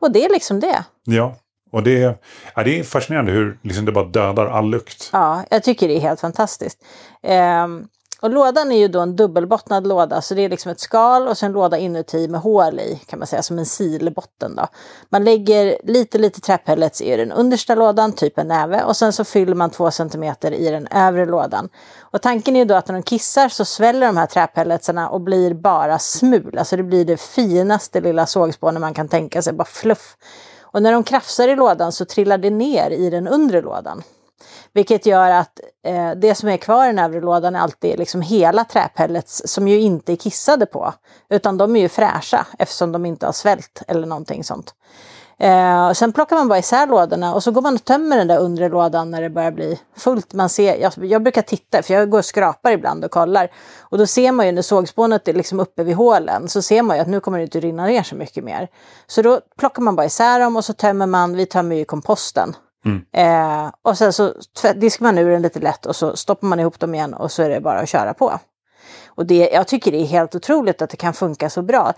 Och 0.00 0.12
det 0.12 0.24
är 0.24 0.30
liksom 0.30 0.60
det. 0.60 0.84
Ja, 1.04 1.36
och 1.70 1.82
det 1.82 2.02
är, 2.02 2.18
ja, 2.54 2.62
det 2.62 2.78
är 2.78 2.82
fascinerande 2.82 3.32
hur 3.32 3.58
liksom, 3.62 3.84
det 3.84 3.92
bara 3.92 4.04
dödar 4.04 4.46
all 4.46 4.70
lukt. 4.70 5.10
Ja, 5.12 5.44
jag 5.50 5.62
tycker 5.62 5.88
det 5.88 5.96
är 5.96 6.00
helt 6.00 6.20
fantastiskt. 6.20 6.78
Ehm, 7.22 7.88
och 8.20 8.30
lådan 8.30 8.72
är 8.72 8.78
ju 8.78 8.88
då 8.88 9.00
en 9.00 9.16
dubbelbottnad 9.16 9.86
låda, 9.86 10.22
så 10.22 10.34
det 10.34 10.42
är 10.42 10.48
liksom 10.48 10.72
ett 10.72 10.80
skal 10.80 11.28
och 11.28 11.38
sen 11.38 11.46
en 11.46 11.52
låda 11.52 11.78
inuti 11.78 12.28
med 12.28 12.40
hål 12.40 12.80
i, 12.80 13.00
kan 13.06 13.18
man 13.18 13.28
säga, 13.28 13.42
som 13.42 13.58
en 13.58 13.66
silbotten 13.66 14.54
då. 14.56 14.66
Man 15.08 15.24
lägger 15.24 15.78
lite, 15.84 16.18
lite 16.18 16.40
träpellets 16.40 17.00
i 17.00 17.16
den 17.16 17.32
understa 17.32 17.74
lådan, 17.74 18.12
typ 18.12 18.38
en 18.38 18.48
näve, 18.48 18.82
och 18.82 18.96
sen 18.96 19.12
så 19.12 19.24
fyller 19.24 19.54
man 19.54 19.70
två 19.70 19.90
centimeter 19.90 20.52
i 20.52 20.70
den 20.70 20.86
övre 20.86 21.26
lådan. 21.26 21.68
Och 22.00 22.22
tanken 22.22 22.56
är 22.56 22.60
ju 22.60 22.64
då 22.64 22.74
att 22.74 22.88
när 22.88 22.94
de 22.94 23.02
kissar 23.02 23.48
så 23.48 23.64
sväller 23.64 24.06
de 24.06 24.16
här 24.16 24.26
träpelletsarna 24.26 25.08
och 25.08 25.20
blir 25.20 25.54
bara 25.54 25.98
smul, 25.98 26.58
alltså 26.58 26.76
det 26.76 26.82
blir 26.82 27.04
det 27.04 27.20
finaste 27.20 28.00
lilla 28.00 28.26
sågspånet 28.26 28.80
man 28.80 28.94
kan 28.94 29.08
tänka 29.08 29.42
sig, 29.42 29.52
bara 29.52 29.64
fluff. 29.64 30.16
Och 30.72 30.82
när 30.82 30.92
de 30.92 31.04
krafsar 31.04 31.48
i 31.48 31.56
lådan 31.56 31.92
så 31.92 32.04
trillar 32.04 32.38
det 32.38 32.50
ner 32.50 32.90
i 32.90 33.10
den 33.10 33.28
undre 33.28 33.62
lådan. 33.62 34.02
Vilket 34.72 35.06
gör 35.06 35.30
att 35.30 35.60
eh, 35.84 36.10
det 36.10 36.34
som 36.34 36.48
är 36.48 36.56
kvar 36.56 36.84
i 36.84 36.86
den 36.86 36.98
övre 36.98 37.20
lådan 37.20 37.56
är 37.56 37.60
alltid 37.60 37.98
liksom 37.98 38.22
hela 38.22 38.64
träpellets 38.64 39.42
som 39.44 39.68
ju 39.68 39.80
inte 39.80 40.12
är 40.12 40.16
kissade 40.16 40.66
på. 40.66 40.94
Utan 41.30 41.58
de 41.58 41.76
är 41.76 41.80
ju 41.80 41.88
fräscha 41.88 42.46
eftersom 42.58 42.92
de 42.92 43.06
inte 43.06 43.26
har 43.26 43.32
svält 43.32 43.82
eller 43.88 44.06
någonting 44.06 44.44
sånt. 44.44 44.74
Eh, 45.40 45.88
och 45.88 45.96
sen 45.96 46.12
plockar 46.12 46.36
man 46.36 46.48
bara 46.48 46.58
isär 46.58 46.86
lådorna 46.86 47.34
och 47.34 47.42
så 47.42 47.50
går 47.50 47.62
man 47.62 47.74
och 47.74 47.84
tömmer 47.84 48.16
den 48.16 48.28
där 48.28 48.38
undre 48.38 48.68
lådan 48.68 49.10
när 49.10 49.22
det 49.22 49.30
börjar 49.30 49.50
bli 49.50 49.80
fullt. 49.96 50.34
Man 50.34 50.48
ser, 50.48 50.76
jag, 50.76 50.92
jag 50.96 51.22
brukar 51.22 51.42
titta, 51.42 51.82
för 51.82 51.94
jag 51.94 52.10
går 52.10 52.18
och 52.18 52.24
skrapar 52.24 52.72
ibland 52.72 53.04
och 53.04 53.10
kollar. 53.10 53.50
Och 53.80 53.98
då 53.98 54.06
ser 54.06 54.32
man 54.32 54.46
ju 54.46 54.52
när 54.52 54.62
sågspånet 54.62 55.28
är 55.28 55.32
liksom 55.32 55.60
uppe 55.60 55.84
vid 55.84 55.96
hålen 55.96 56.48
så 56.48 56.62
ser 56.62 56.82
man 56.82 56.96
ju 56.96 57.02
att 57.02 57.08
nu 57.08 57.20
kommer 57.20 57.38
det 57.38 57.44
inte 57.44 57.60
rinna 57.60 57.86
ner 57.86 58.02
så 58.02 58.14
mycket 58.14 58.44
mer. 58.44 58.68
Så 59.06 59.22
då 59.22 59.40
plockar 59.58 59.82
man 59.82 59.96
bara 59.96 60.06
isär 60.06 60.40
dem 60.40 60.56
och 60.56 60.64
så 60.64 60.72
tömmer 60.72 61.06
man, 61.06 61.36
vi 61.36 61.46
tömmer 61.46 61.76
ju 61.76 61.84
komposten. 61.84 62.56
Mm. 62.84 63.04
Eh, 63.12 63.72
och 63.82 63.98
sen 63.98 64.12
så 64.12 64.32
diskar 64.76 65.04
man 65.04 65.18
ur 65.18 65.30
den 65.30 65.42
lite 65.42 65.60
lätt 65.60 65.86
och 65.86 65.96
så 65.96 66.16
stoppar 66.16 66.48
man 66.48 66.60
ihop 66.60 66.78
dem 66.78 66.94
igen 66.94 67.14
och 67.14 67.32
så 67.32 67.42
är 67.42 67.50
det 67.50 67.60
bara 67.60 67.80
att 67.80 67.88
köra 67.88 68.14
på. 68.14 68.38
Och 69.06 69.26
det, 69.26 69.50
jag 69.52 69.68
tycker 69.68 69.92
det 69.92 69.98
är 69.98 70.06
helt 70.06 70.34
otroligt 70.34 70.82
att 70.82 70.90
det 70.90 70.96
kan 70.96 71.14
funka 71.14 71.50
så 71.50 71.62
bra. 71.62 71.92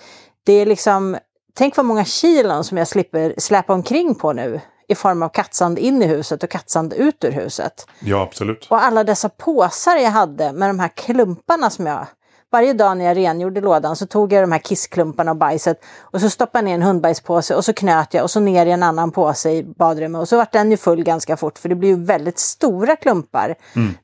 Det 0.45 0.53
är 0.53 0.67
liksom, 0.67 1.17
tänk 1.61 1.77
vad 1.77 1.87
många 1.87 2.05
kilon 2.05 2.65
som 2.65 2.79
jag 2.79 2.89
slipper 2.89 3.35
släpa 3.39 3.73
omkring 3.73 4.15
på 4.15 4.33
nu 4.33 4.61
i 4.89 4.95
form 4.95 5.23
av 5.23 5.29
kattsand 5.29 5.79
in 5.79 6.03
i 6.03 6.07
huset 6.07 6.43
och 6.43 6.51
kattsand 6.51 6.93
ut 6.93 7.25
ur 7.25 7.31
huset. 7.31 7.87
Ja, 8.01 8.23
absolut. 8.23 8.67
Och 8.71 8.85
alla 8.85 9.05
dessa 9.05 9.29
påsar 9.29 9.97
jag 9.97 10.11
hade 10.11 10.53
med 10.53 10.69
de 10.69 10.79
här 10.79 10.89
klumparna 10.89 11.71
som 11.71 11.87
jag... 11.87 12.07
Varje 12.53 12.73
dag 12.73 12.97
när 12.97 13.05
jag 13.05 13.17
rengjorde 13.17 13.61
lådan 13.61 13.97
så 13.97 14.07
tog 14.07 14.33
jag 14.33 14.43
de 14.43 14.53
här 14.53 14.59
kissklumparna 14.59 15.31
och 15.31 15.37
bajset 15.37 15.85
och 16.01 16.21
så 16.21 16.31
stoppade 16.31 16.59
jag 16.59 16.65
ner 16.65 16.75
en 16.75 16.83
hundbajspåse 16.83 17.55
och 17.55 17.65
så 17.65 17.73
knöt 17.73 18.15
jag 18.15 18.23
och 18.23 18.31
så 18.31 18.41
ner 18.41 18.67
i 18.67 18.71
en 18.71 18.83
annan 18.83 19.11
påse 19.11 19.51
i 19.51 19.65
badrummet 19.79 20.21
och 20.21 20.29
så 20.29 20.37
vart 20.37 20.53
den 20.53 20.71
ju 20.71 20.77
full 20.77 21.03
ganska 21.03 21.37
fort 21.37 21.59
för 21.59 21.69
det 21.69 21.75
blir 21.75 21.89
ju 21.89 22.05
väldigt 22.05 22.39
stora 22.39 22.97
klumpar 22.97 23.55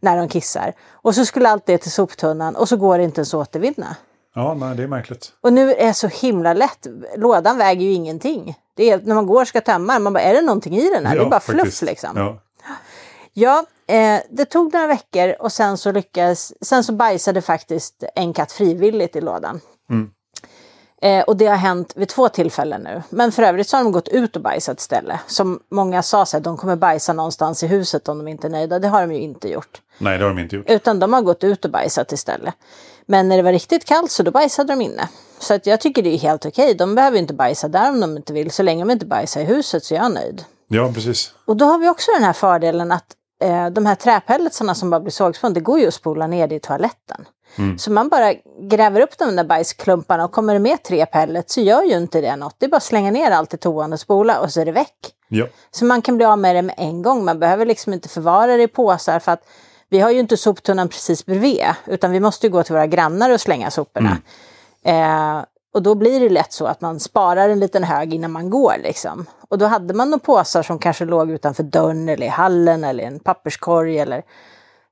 när 0.01 0.17
de 0.17 0.29
kissar. 0.29 0.73
Och 0.93 1.15
så 1.15 1.25
skulle 1.25 1.49
allt 1.49 1.67
det 1.67 1.79
till 1.79 1.93
soptunnan 1.93 2.57
och 2.57 2.69
så 2.69 2.77
går 2.77 2.99
det 2.99 3.05
inte 3.05 3.19
ens 3.19 3.35
att 3.35 3.41
återvinna. 3.41 3.97
Ja, 4.37 4.55
nej, 4.55 4.77
det 4.77 4.83
är 4.83 4.87
märkligt. 4.87 5.33
Och 5.41 5.53
nu 5.53 5.73
är 5.75 5.87
det 5.87 5.95
så 5.95 6.09
himla 6.09 6.53
lätt. 6.53 6.87
Lådan 7.17 7.59
väger 7.59 7.87
ju 7.87 7.93
ingenting. 7.93 8.55
Det 8.75 8.91
är, 8.91 9.01
när 9.05 9.15
man 9.15 9.27
går 9.27 9.41
och 9.41 9.49
ska 9.49 9.61
tömma 9.61 9.93
den, 9.93 10.03
man 10.03 10.13
bara, 10.13 10.23
är 10.23 10.35
det 10.35 10.41
någonting 10.41 10.77
i 10.77 10.91
den 10.91 11.07
här? 11.07 11.17
det 11.17 11.23
är 11.23 11.31
bara 11.31 11.41
fluff 11.41 11.61
faktiskt. 11.61 11.83
liksom. 11.83 12.11
Ja. 12.17 12.39
Ja, 13.33 13.65
eh, 13.87 14.21
det 14.31 14.45
tog 14.45 14.73
några 14.73 14.87
veckor 14.87 15.35
och 15.39 15.53
sen 15.53 15.79
så 15.79 15.93
lyckades, 15.93 16.65
sen 16.65 16.85
så 16.85 16.93
bajsade 16.93 17.43
faktiskt 17.43 18.05
en 18.15 18.33
katt 18.33 18.53
frivilligt 18.53 19.17
i 19.17 19.21
lådan. 19.21 19.61
Mm. 19.91 20.11
Eh, 21.03 21.25
och 21.25 21.37
det 21.37 21.47
har 21.47 21.57
hänt 21.57 21.93
vid 21.97 22.09
två 22.09 22.29
tillfällen 22.29 22.83
nu. 22.83 23.03
Men 23.11 23.33
för 23.33 23.43
övrigt 23.43 23.69
så 23.69 23.77
har 23.77 23.85
de 23.85 23.93
gått 23.93 24.09
ut 24.09 24.37
och 24.37 24.43
bajsat 24.43 24.81
istället. 24.81 25.21
Som 25.27 25.61
många 25.71 26.03
sa, 26.03 26.27
så 26.27 26.37
här, 26.37 26.45
de 26.45 26.57
kommer 26.57 26.77
bajsa 26.77 27.13
någonstans 27.13 27.63
i 27.63 27.67
huset 27.67 28.09
om 28.09 28.19
de 28.19 28.29
inte 28.29 28.47
är 28.47 28.51
nöjda. 28.51 28.79
Det 28.79 28.89
har 28.89 29.01
de 29.01 29.13
ju 29.13 29.21
inte 29.21 29.49
gjort. 29.49 29.81
Nej, 29.99 30.19
det 30.19 30.25
har 30.25 30.31
de 30.31 30.39
inte 30.39 30.57
gjort. 30.57 30.71
Utan 30.71 30.99
de 30.99 31.13
har 31.13 31.23
gått 31.23 31.45
ut 31.45 31.65
och 31.65 31.71
bajsat 31.71 32.13
istället. 32.13 32.55
Men 33.07 33.29
när 33.29 33.37
det 33.37 33.43
var 33.43 33.53
riktigt 33.53 33.85
kallt 33.85 34.11
så 34.11 34.23
då 34.23 34.31
bajsade 34.31 34.73
de 34.73 34.81
inne. 34.81 35.09
Så 35.39 35.55
att 35.55 35.67
jag 35.67 35.81
tycker 35.81 36.03
det 36.03 36.15
är 36.15 36.19
helt 36.19 36.47
okej. 36.47 36.75
De 36.75 36.95
behöver 36.95 37.19
inte 37.19 37.35
bajsa 37.35 37.69
där 37.69 37.91
om 37.91 38.01
de 38.01 38.17
inte 38.17 38.33
vill. 38.33 38.51
Så 38.51 38.63
länge 38.63 38.85
de 38.85 38.91
inte 38.91 39.07
bajsar 39.07 39.41
i 39.41 39.45
huset 39.45 39.85
så 39.85 39.95
är 39.95 39.99
jag 39.99 40.13
nöjd. 40.13 40.45
Ja, 40.69 40.91
precis. 40.95 41.33
Och 41.45 41.57
då 41.57 41.65
har 41.65 41.79
vi 41.79 41.89
också 41.89 42.11
den 42.15 42.25
här 42.25 42.33
fördelen 42.33 42.93
att 42.93 43.07
eh, 43.43 43.67
de 43.67 43.87
här 43.87 43.95
träpelletsarna 43.95 44.75
som 44.75 44.91
bara 44.91 45.01
blir 45.01 45.13
sågspån, 45.13 45.55
det 45.55 45.61
går 45.61 45.79
ju 45.79 45.89
att 45.89 45.95
spola 45.95 46.27
ner 46.27 46.49
det 46.49 46.55
i 46.55 46.61
toaletten. 46.61 47.25
Så 47.79 47.91
man 47.93 48.09
bara 48.09 48.35
gräver 48.71 49.01
upp 49.01 49.19
de 49.19 49.37
där 49.37 49.45
bajsklumparna 49.45 50.25
och 50.25 50.33
kommer 50.33 50.53
det 50.55 50.61
med 50.61 50.83
tre 50.83 51.07
pellets 51.07 51.55
så 51.55 51.61
gör 51.61 51.83
ju 51.83 51.97
inte 51.97 52.21
det 52.21 52.37
något. 52.37 52.55
Det 52.59 52.67
är 52.67 52.71
bara 52.71 52.77
att 52.77 52.83
slänga 52.83 53.11
ner 53.11 53.31
allt 53.31 53.55
i 53.55 53.57
toan 53.57 53.93
och 53.93 54.01
spola 54.01 54.41
och 54.41 54.53
så 54.53 54.61
är 54.61 54.65
det 54.65 54.73
väck. 54.73 54.97
Ja, 55.29 55.47
Så 55.71 55.85
man 55.85 56.03
kan 56.03 56.17
bli 56.17 56.27
av 56.27 56.39
med 56.39 56.57
det 56.57 56.63
med 56.63 56.75
en 56.79 57.03
gång. 57.03 57.25
Man 57.25 57.39
behöver 57.39 57.67
liksom 57.67 57.93
inte 57.93 58.09
förvara 58.09 58.57
det 58.57 58.63
i 58.63 58.69
påsar 58.69 59.19
för 59.19 59.33
att 59.33 59.43
vi 59.91 60.01
har 60.01 60.11
ju 60.11 60.21
inte 60.21 60.37
soptunnan 60.37 60.89
precis 60.89 61.27
bredvid 61.27 61.65
utan 61.87 62.11
vi 62.11 62.21
måste 62.21 62.47
ju 62.47 62.53
gå 62.53 62.63
till 62.63 62.75
våra 62.75 62.87
grannar 62.87 63.31
och 63.31 63.41
slänga 63.41 63.71
soporna. 63.71 64.19
Eh, 64.85 65.45
och 65.75 65.83
då 65.83 65.95
blir 65.95 66.21
det 66.21 66.29
lätt 66.29 66.53
så 66.53 66.67
att 66.67 66.81
man 66.81 67.01
sparar 67.01 67.49
en 67.49 67.61
liten 67.61 67.85
hög 67.85 68.15
innan 68.15 68.31
man 68.33 68.51
går 68.51 68.75
liksom. 68.83 69.27
Och 69.49 69.59
då 69.59 69.67
hade 69.67 69.95
man 69.95 70.11
några 70.11 70.25
påsar 70.25 70.63
som 70.63 70.79
kanske 70.79 71.05
låg 71.05 71.31
utanför 71.31 71.63
dörren 71.63 72.09
eller 72.09 72.27
i 72.27 72.29
hallen 72.29 72.85
eller 72.85 73.05
i 73.05 73.07
en 73.07 73.19
papperskorg 73.19 73.99
eller 73.99 74.23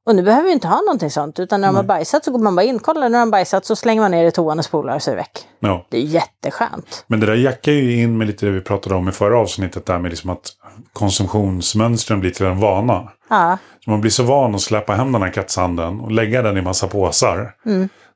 och 0.07 0.17
nu 0.17 0.23
behöver 0.23 0.47
vi 0.47 0.53
inte 0.53 0.69
ha 0.69 0.81
någonting 0.81 1.11
sånt 1.11 1.41
utan 1.41 1.61
när 1.61 1.69
de 1.69 1.77
har 1.77 1.83
bajsat 1.83 2.25
så 2.25 2.31
går 2.31 2.39
man 2.39 2.57
bara 2.57 2.63
in, 2.63 2.79
kollar 2.79 3.01
när 3.01 3.11
de 3.11 3.17
har 3.17 3.27
bajsat 3.27 3.67
så 3.67 3.77
slänger 3.77 4.01
man 4.01 4.11
ner 4.11 4.25
i 4.25 4.31
toan 4.31 4.59
och 4.59 4.65
spolar 4.65 4.99
så 4.99 5.11
är 5.11 5.15
det 5.15 5.21
väck. 5.21 5.49
ja. 5.59 5.87
Det 5.91 5.97
är 5.97 6.03
jätteskönt. 6.03 7.05
Men 7.07 7.21
det 7.21 7.27
där 7.27 7.35
jackar 7.35 7.73
ju 7.73 8.03
in 8.03 8.19
med 8.19 8.27
lite 8.27 8.47
det 8.47 8.53
vi 8.53 8.61
pratade 8.61 8.95
om 8.95 9.09
i 9.09 9.13
förra 9.13 9.39
avsnittet 9.39 9.87
där 9.87 9.99
med 9.99 10.11
liksom 10.11 10.31
att 10.31 10.51
konsumtionsmönstren 10.93 12.21
blir 12.21 12.31
till 12.31 12.47
en 12.47 12.61
vana. 12.61 13.13
Ja, 13.31 13.59
Så 13.85 13.91
man 13.91 14.01
blir 14.01 14.11
så 14.11 14.23
van 14.23 14.55
att 14.55 14.61
släppa 14.61 14.95
hem 14.95 15.13
den 15.13 15.23
här 15.23 15.31
kattsanden 15.31 16.01
och 16.01 16.13
lägga 16.13 16.43
den 16.43 16.57
i 16.57 16.63
massa 16.63 16.87
påsar. 16.89 17.55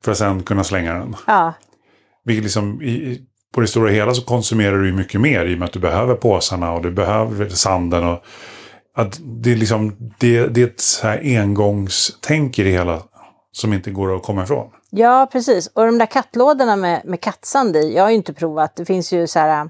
För 0.04 0.12
att 0.12 0.18
sen 0.18 0.42
kunna 0.42 0.64
slänga 0.64 0.94
den. 0.94 1.16
ja, 1.26 1.54
Vilket 2.24 2.42
liksom, 2.44 2.82
i, 2.82 3.20
på 3.54 3.60
det 3.60 3.66
stora 3.66 3.90
hela 3.90 4.14
så 4.14 4.22
konsumerar 4.24 4.78
du 4.78 4.92
mycket 4.92 5.20
mer 5.20 5.44
i 5.46 5.54
och 5.54 5.58
med 5.58 5.66
att 5.66 5.72
du 5.72 5.78
behöver 5.78 6.14
påsarna 6.14 6.72
och 6.72 6.82
du 6.82 6.90
behöver 6.90 7.48
sanden. 7.48 8.04
Och 8.04 8.24
att 8.96 9.18
det, 9.22 9.52
är 9.52 9.56
liksom, 9.56 9.96
det, 10.18 10.46
det 10.46 10.62
är 10.62 10.66
ett 10.66 10.80
så 10.80 11.06
här 11.06 11.40
engångstänk 11.40 12.58
i 12.58 12.62
det 12.62 12.70
hela 12.70 13.02
som 13.52 13.72
inte 13.72 13.90
går 13.90 14.16
att 14.16 14.22
komma 14.22 14.42
ifrån. 14.42 14.70
Ja, 14.90 15.28
precis. 15.32 15.66
Och 15.66 15.86
de 15.86 15.98
där 15.98 16.06
kattlådorna 16.06 16.76
med, 16.76 17.02
med 17.04 17.20
kattsand 17.20 17.76
i, 17.76 17.94
jag 17.96 18.02
har 18.02 18.10
ju 18.10 18.16
inte 18.16 18.32
provat. 18.32 18.76
Det 18.76 18.84
finns 18.84 19.12
ju 19.12 19.26
så 19.26 19.38
här 19.38 19.68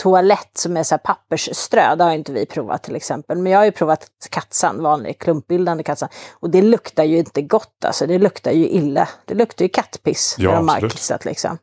toalett 0.00 0.50
som 0.58 0.76
är 0.76 0.82
så 0.82 0.98
pappersströ, 0.98 1.94
det 1.96 2.04
har 2.04 2.12
inte 2.12 2.32
vi 2.32 2.46
provat 2.46 2.82
till 2.82 2.96
exempel. 2.96 3.38
Men 3.38 3.52
jag 3.52 3.58
har 3.58 3.64
ju 3.64 3.72
provat 3.72 4.06
kattsand, 4.30 4.80
vanlig 4.80 5.18
klumpbildande 5.18 5.82
kattsand. 5.82 6.12
Och 6.32 6.50
det 6.50 6.62
luktar 6.62 7.04
ju 7.04 7.18
inte 7.18 7.42
gott 7.42 7.84
alltså, 7.84 8.06
det 8.06 8.18
luktar 8.18 8.50
ju 8.50 8.68
illa. 8.68 9.08
Det 9.24 9.34
luktar 9.34 9.64
ju 9.64 9.68
kattpiss 9.68 10.34
Ja, 10.38 10.50
när 10.50 10.56
de 10.56 10.68
har 10.68 10.88
kissat 10.88 11.24
liksom. 11.24 11.58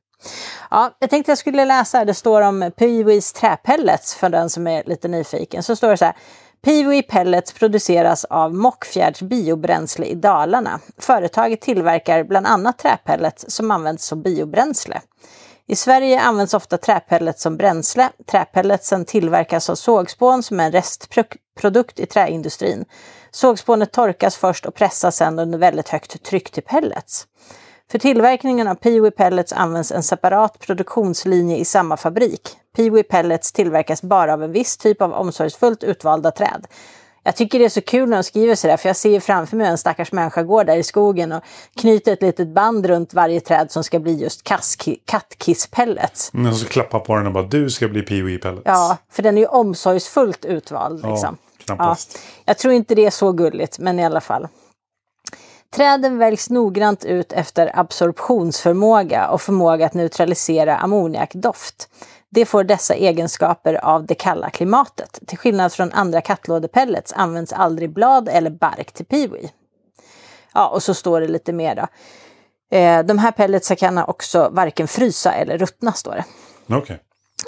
Ja, 0.72 0.98
jag 1.00 1.10
tänkte 1.10 1.32
jag 1.32 1.38
skulle 1.38 1.66
läsa, 1.66 2.06
det 2.06 2.14
står 2.14 2.42
om 2.42 2.72
Peewees 2.78 3.34
träpellets 3.34 4.16
för 4.16 4.30
den 4.30 4.50
som 4.50 4.68
är 4.68 4.84
lite 4.86 5.08
nyfiken. 5.08 5.64
Så 5.64 5.76
står 5.76 5.90
det 5.90 5.98
så 5.98 6.06
här. 6.06 6.16
Peewee 6.62 7.04
Pellets 7.04 7.54
produceras 7.54 8.26
av 8.26 8.54
Mockfjärds 8.54 9.22
biobränsle 9.22 10.06
i 10.06 10.16
Dalarna. 10.16 10.80
Företaget 10.98 11.62
tillverkar 11.62 12.24
bland 12.24 12.48
annat 12.48 12.78
träpellets 12.78 13.46
som 13.48 13.72
används 13.72 14.06
som 14.06 14.22
biobränsle. 14.22 15.02
I 15.70 15.76
Sverige 15.76 16.22
används 16.22 16.54
ofta 16.54 16.78
träpellets 16.78 17.42
som 17.42 17.58
bränsle. 17.58 18.10
Träpelletsen 18.32 19.06
tillverkas 19.06 19.70
av 19.70 19.76
sågspån 19.76 20.44
som 20.44 20.60
är 20.60 20.66
en 20.66 20.72
restprodukt 20.72 22.00
i 22.00 22.06
träindustrin. 22.06 22.86
Sågspånet 23.32 23.92
torkas 23.92 24.36
först 24.36 24.66
och 24.66 24.76
pressas 24.76 25.16
sedan 25.16 25.40
under 25.40 25.58
väldigt 25.58 25.90
högt 25.90 26.24
tryck 26.24 26.52
till 26.52 26.64
pellets. 26.64 27.28
För 27.92 28.00
tillverkningen 28.00 28.68
av 28.68 28.76
Peewee 28.76 29.12
Pellets 29.12 29.54
används 29.54 29.92
en 29.92 30.04
separat 30.04 30.60
produktionslinje 30.60 31.58
i 31.58 31.66
samma 31.66 31.98
fabrik. 31.98 32.50
Peewee 32.76 33.04
Pellets 33.04 33.52
tillverkas 33.52 34.02
bara 34.02 34.34
av 34.34 34.44
en 34.44 34.52
viss 34.52 34.78
typ 34.78 35.02
av 35.02 35.14
omsorgsfullt 35.14 35.84
utvalda 35.84 36.32
träd. 36.32 36.68
Jag 37.28 37.36
tycker 37.36 37.60
det 37.60 37.66
är 37.66 37.70
så 37.70 37.82
kul 37.82 38.10
när 38.10 38.18
de 38.18 38.24
skriver 38.24 38.56
sådär, 38.56 38.78
för 38.78 38.90
jag 38.90 38.96
ser 38.96 39.10
ju 39.10 39.20
framför 39.20 39.58
mig 39.58 39.68
en 39.68 39.78
stackars 39.78 40.12
människa 40.12 40.44
gå 40.44 40.64
där 40.64 40.78
i 40.78 40.84
skogen 40.84 41.32
och 41.32 41.44
knyter 41.76 42.14
ett 42.14 42.22
litet 42.22 42.48
band 42.48 42.86
runt 42.86 43.14
varje 43.14 43.40
träd 43.40 43.72
som 43.72 43.84
ska 43.84 44.00
bli 44.00 44.14
just 44.14 44.44
kattkisspellets. 45.06 46.30
Men 46.34 46.56
så 46.56 46.66
klappa 46.66 47.00
på 47.00 47.16
den 47.16 47.28
och 47.28 47.34
bara 47.34 47.44
du 47.44 47.70
ska 47.70 47.88
bli 47.88 48.02
Pee-Wee 48.02 48.42
Pellets. 48.42 48.62
Ja, 48.66 48.98
för 49.12 49.24
den 49.24 49.38
är 49.38 49.42
ju 49.42 49.48
omsorgsfullt 49.48 50.46
utvald. 50.46 51.00
Ja, 51.04 51.12
Liksom. 51.12 51.38
knappast. 51.66 52.20
Jag 52.46 52.58
tror 52.58 52.74
inte 52.74 52.96
det 52.96 53.06
är 53.06 53.12
så 53.12 53.32
gulligt, 53.32 53.80
men 53.80 54.00
i 54.00 54.06
alla 54.06 54.22
fall. 54.22 54.48
Träden 55.76 56.18
väljs 56.18 56.50
noggrant 56.50 57.06
ut 57.06 57.34
efter 57.34 57.80
absorptionsförmåga 57.80 59.28
och 59.30 59.42
förmåga 59.42 59.86
att 59.86 59.94
neutralisera 59.94 60.78
ammoniakdoft. 60.78 61.90
Det 62.30 62.46
får 62.46 62.64
dessa 62.64 62.94
egenskaper 62.94 63.74
av 63.86 64.06
det 64.06 64.16
kalla 64.16 64.50
klimatet. 64.50 65.20
Till 65.28 65.38
skillnad 65.38 65.74
från 65.74 65.92
andra 65.92 66.22
kattlådepellets 66.22 67.14
används 67.14 67.54
aldrig 67.54 67.94
blad 67.94 68.30
eller 68.30 68.50
bark 68.50 68.92
till 68.92 69.06
peewee. 69.06 69.50
Ja, 70.54 70.68
och 70.68 70.84
så 70.84 70.94
står 70.94 71.22
det 71.22 71.28
lite 71.28 71.54
mer 71.54 71.76
då. 71.76 71.88
Eh, 72.78 73.04
de 73.04 73.18
här 73.18 73.32
pelletsen 73.32 73.78
kan 73.78 73.98
också 73.98 74.50
varken 74.52 74.88
frysa 74.88 75.34
eller 75.34 75.58
ruttna, 75.58 75.94
står 75.94 76.12
det. 76.12 76.26
Okej. 76.76 77.00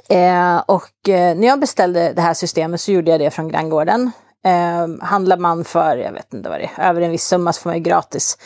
Eh, 0.10 0.58
och 0.58 1.10
eh, 1.10 1.36
när 1.36 1.48
jag 1.48 1.60
beställde 1.60 2.14
det 2.14 2.22
här 2.22 2.34
systemet 2.34 2.82
så 2.82 2.92
gjorde 2.92 3.12
jag 3.12 3.20
det 3.20 3.32
från 3.32 3.48
granngården. 3.48 4.12
Eh, 4.46 5.06
handlar 5.06 5.38
man 5.38 5.64
för, 5.66 5.98
jag 5.98 6.12
vet 6.12 6.34
inte 6.34 6.50
vad 6.50 6.60
det 6.60 6.70
är, 6.76 6.90
över 6.90 7.02
en 7.02 7.12
viss 7.12 7.28
summa 7.28 7.54
så 7.54 7.62
får 7.62 7.70
man 7.70 7.78
ju 7.78 7.84
gratis 7.84 8.38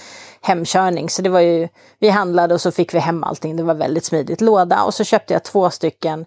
hemkörning. 0.44 1.10
Så 1.10 1.22
det 1.22 1.30
var 1.30 1.40
ju, 1.40 1.68
vi 2.00 2.10
handlade 2.10 2.54
och 2.54 2.62
så 2.62 2.72
fick 2.72 2.94
vi 2.94 3.00
hem 3.00 3.24
allting. 3.24 3.56
Det 3.56 3.64
var 3.64 3.74
väldigt 3.74 4.06
smidigt. 4.06 4.42
Låda 4.42 4.84
och 4.84 4.94
så 4.94 5.04
köpte 5.04 5.34
jag 5.34 5.44
två 5.44 5.70
stycken 5.70 6.26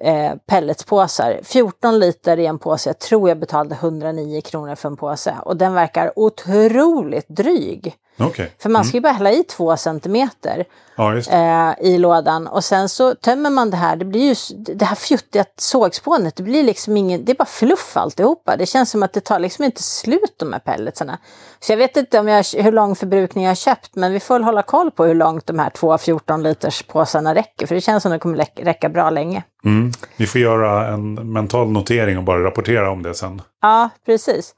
eh, 0.00 0.32
pelletspåsar. 0.46 1.40
14 1.42 1.98
liter 1.98 2.38
i 2.38 2.46
en 2.46 2.58
påse. 2.58 2.88
Jag 2.88 2.98
tror 2.98 3.28
jag 3.28 3.38
betalade 3.38 3.74
109 3.74 4.40
kronor 4.40 4.74
för 4.74 4.88
en 4.88 4.96
påse. 4.96 5.34
Och 5.44 5.56
den 5.56 5.74
verkar 5.74 6.12
otroligt 6.16 7.28
dryg. 7.28 7.96
Okej. 8.16 8.52
För 8.58 8.70
man 8.70 8.84
ska 8.84 8.96
ju 8.96 9.00
bara 9.00 9.12
hälla 9.12 9.32
i 9.32 9.42
två 9.42 9.76
centimeter 9.76 10.64
Ja, 10.96 11.16
eh, 11.16 11.74
i 11.80 11.98
lådan 11.98 12.46
och 12.46 12.64
sen 12.64 12.88
så 12.88 13.14
tömmer 13.14 13.50
man 13.50 13.70
det 13.70 13.76
här. 13.76 13.96
Det 13.96 14.04
blir 14.04 14.20
ju 14.20 14.34
det 14.74 14.84
här 14.84 14.94
fjuttiga 14.94 15.44
sågspånet. 15.56 16.36
Det 16.36 16.42
blir 16.42 16.62
liksom 16.62 16.96
ingen, 16.96 17.24
det 17.24 17.32
är 17.32 17.36
bara 17.36 17.44
fluff 17.44 17.96
alltihopa. 17.96 18.56
Det 18.56 18.66
känns 18.66 18.90
som 18.90 19.02
att 19.02 19.12
det 19.12 19.20
tar 19.20 19.38
liksom 19.38 19.64
inte 19.64 19.82
slut 19.82 20.34
de 20.36 20.52
här 20.52 20.60
pelletsarna. 20.60 21.18
Så 21.60 21.72
jag 21.72 21.76
vet 21.76 21.96
inte 21.96 22.20
om 22.20 22.28
jag, 22.28 22.44
hur 22.54 22.72
lång 22.72 22.96
förbrukning 22.96 23.44
jag 23.44 23.50
har 23.50 23.54
köpt 23.54 23.96
men 23.96 24.12
vi 24.12 24.20
får 24.20 24.40
hålla 24.40 24.62
koll 24.62 24.90
på 24.90 25.04
hur 25.04 25.14
långt 25.14 25.46
de 25.46 25.58
här 25.58 25.70
två 25.70 25.98
14 25.98 26.42
liters 26.42 26.82
påsarna 26.82 27.34
räcker. 27.34 27.66
För 27.66 27.74
det 27.74 27.80
känns 27.80 28.02
som 28.02 28.12
att 28.12 28.14
de 28.14 28.22
kommer 28.22 28.64
räcka 28.64 28.88
bra 28.88 29.10
länge. 29.10 29.42
Mm. 29.64 29.92
Vi 30.16 30.26
får 30.26 30.40
göra 30.40 30.88
en 30.88 31.32
mental 31.32 31.70
notering 31.70 32.18
och 32.18 32.24
bara 32.24 32.44
rapportera 32.44 32.90
om 32.90 33.02
det 33.02 33.14
sen. 33.14 33.42
Ja, 33.62 33.90
precis. 34.06 34.54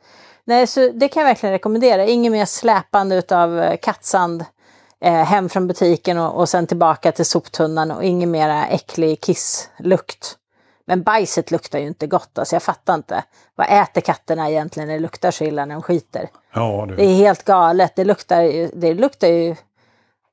Nej, 0.48 0.66
så 0.66 0.88
det 0.94 1.08
kan 1.08 1.20
jag 1.22 1.28
verkligen 1.28 1.52
rekommendera. 1.52 2.04
Inget 2.06 2.32
mer 2.32 2.44
släpande 2.44 3.16
utav 3.16 3.60
eh, 3.60 3.76
kattsand 3.76 4.44
eh, 5.00 5.12
hem 5.12 5.48
från 5.48 5.66
butiken 5.66 6.18
och, 6.18 6.40
och 6.40 6.48
sen 6.48 6.66
tillbaka 6.66 7.12
till 7.12 7.24
soptunnan 7.26 7.90
och 7.90 8.04
inget 8.04 8.28
mera 8.28 8.66
äcklig 8.66 9.20
kisslukt. 9.20 10.36
Men 10.86 11.02
bajset 11.02 11.50
luktar 11.50 11.78
ju 11.78 11.86
inte 11.86 12.06
gott, 12.06 12.38
alltså 12.38 12.54
jag 12.54 12.62
fattar 12.62 12.94
inte. 12.94 13.24
Vad 13.54 13.66
äter 13.82 14.00
katterna 14.00 14.50
egentligen 14.50 14.86
när 14.88 14.94
det 14.94 15.00
luktar 15.00 15.30
så 15.30 15.44
illa 15.44 15.64
när 15.64 15.74
de 15.74 15.82
skiter? 15.82 16.28
Ja, 16.52 16.86
Det 16.88 16.96
du. 16.96 17.02
är 17.02 17.14
helt 17.14 17.44
galet. 17.44 17.92
Det 17.96 18.04
luktar 18.04 18.42
ju, 18.42 18.70
det 18.74 18.94
luktar 18.94 19.28
ju 19.28 19.56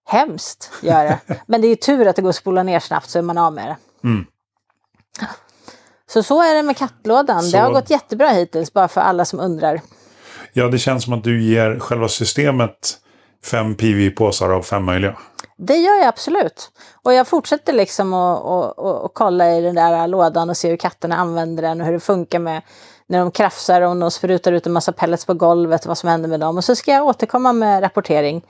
hemskt, 0.07 0.71
gör 0.81 1.03
det. 1.05 1.19
Men 1.45 1.61
det 1.61 1.67
är 1.67 1.69
ju 1.69 1.75
tur 1.75 2.07
att 2.07 2.15
det 2.15 2.21
går 2.21 2.29
att 2.29 2.35
spola 2.35 2.63
ner 2.63 2.79
snabbt 2.79 3.09
så 3.09 3.17
är 3.17 3.23
man 3.23 3.37
av 3.37 3.53
med 3.53 3.65
det. 3.67 4.07
Mm. 4.07 4.25
Så 6.07 6.23
så 6.23 6.41
är 6.41 6.55
det 6.55 6.63
med 6.63 6.77
kattlådan. 6.77 7.43
Så- 7.43 7.57
Det 7.57 7.63
har 7.63 7.71
gått 7.71 7.89
jättebra 7.89 8.27
hittills, 8.29 8.73
bara 8.73 8.87
för 8.87 9.01
alla 9.01 9.25
som 9.25 9.39
undrar. 9.39 9.81
Ja, 10.57 10.67
det 10.67 10.79
känns 10.79 11.03
som 11.03 11.13
att 11.13 11.23
du 11.23 11.43
ger 11.43 11.79
själva 11.79 12.07
systemet 12.07 12.97
fem 13.43 13.75
PV-påsar 13.75 14.49
av 14.49 14.61
fem 14.61 14.83
möjliga. 14.83 15.15
Det 15.57 15.75
gör 15.75 15.95
jag 15.95 16.07
absolut. 16.07 16.71
Och 17.03 17.13
jag 17.13 17.27
fortsätter 17.27 17.73
liksom 17.73 18.13
att 18.13 19.11
kolla 19.13 19.51
i 19.55 19.61
den 19.61 19.75
där 19.75 20.07
lådan 20.07 20.49
och 20.49 20.57
se 20.57 20.69
hur 20.69 20.77
katterna 20.77 21.15
använder 21.15 21.63
den 21.63 21.81
och 21.81 21.87
hur 21.87 21.93
det 21.93 21.99
funkar 21.99 22.39
med 22.39 22.61
när 23.07 23.19
de 23.19 23.31
krafsar 23.31 23.81
och 23.81 23.95
de 23.95 24.11
sprutar 24.11 24.51
ut 24.51 24.65
en 24.65 24.73
massa 24.73 24.91
pellets 24.91 25.25
på 25.25 25.33
golvet 25.33 25.81
och 25.81 25.87
vad 25.87 25.97
som 25.97 26.09
händer 26.09 26.29
med 26.29 26.39
dem. 26.39 26.57
Och 26.57 26.63
så 26.63 26.75
ska 26.75 26.91
jag 26.91 27.05
återkomma 27.05 27.53
med 27.53 27.83
rapportering 27.83 28.45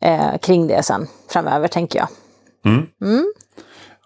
eh, 0.00 0.38
kring 0.38 0.66
det 0.66 0.82
sen 0.82 1.06
framöver 1.28 1.68
tänker 1.68 1.98
jag. 1.98 2.08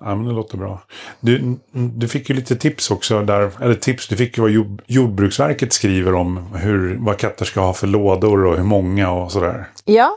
Ja, 0.04 0.14
men 0.14 0.24
det 0.24 0.32
låter 0.32 0.58
bra. 0.58 0.82
Du, 1.20 1.56
du 1.72 2.08
fick 2.08 2.28
ju 2.30 2.34
lite 2.34 2.56
tips 2.56 2.90
också 2.90 3.22
där, 3.22 3.50
eller 3.60 3.74
tips, 3.74 4.08
du 4.08 4.16
fick 4.16 4.36
ju 4.36 4.42
vad 4.42 4.50
jord, 4.50 4.82
Jordbruksverket 4.86 5.72
skriver 5.72 6.14
om 6.14 6.54
hur, 6.54 6.96
vad 7.00 7.18
katter 7.18 7.44
ska 7.44 7.60
ha 7.60 7.72
för 7.72 7.86
lådor 7.86 8.44
och 8.44 8.56
hur 8.56 8.64
många 8.64 9.10
och 9.10 9.32
sådär. 9.32 9.68
Ja, 9.84 10.16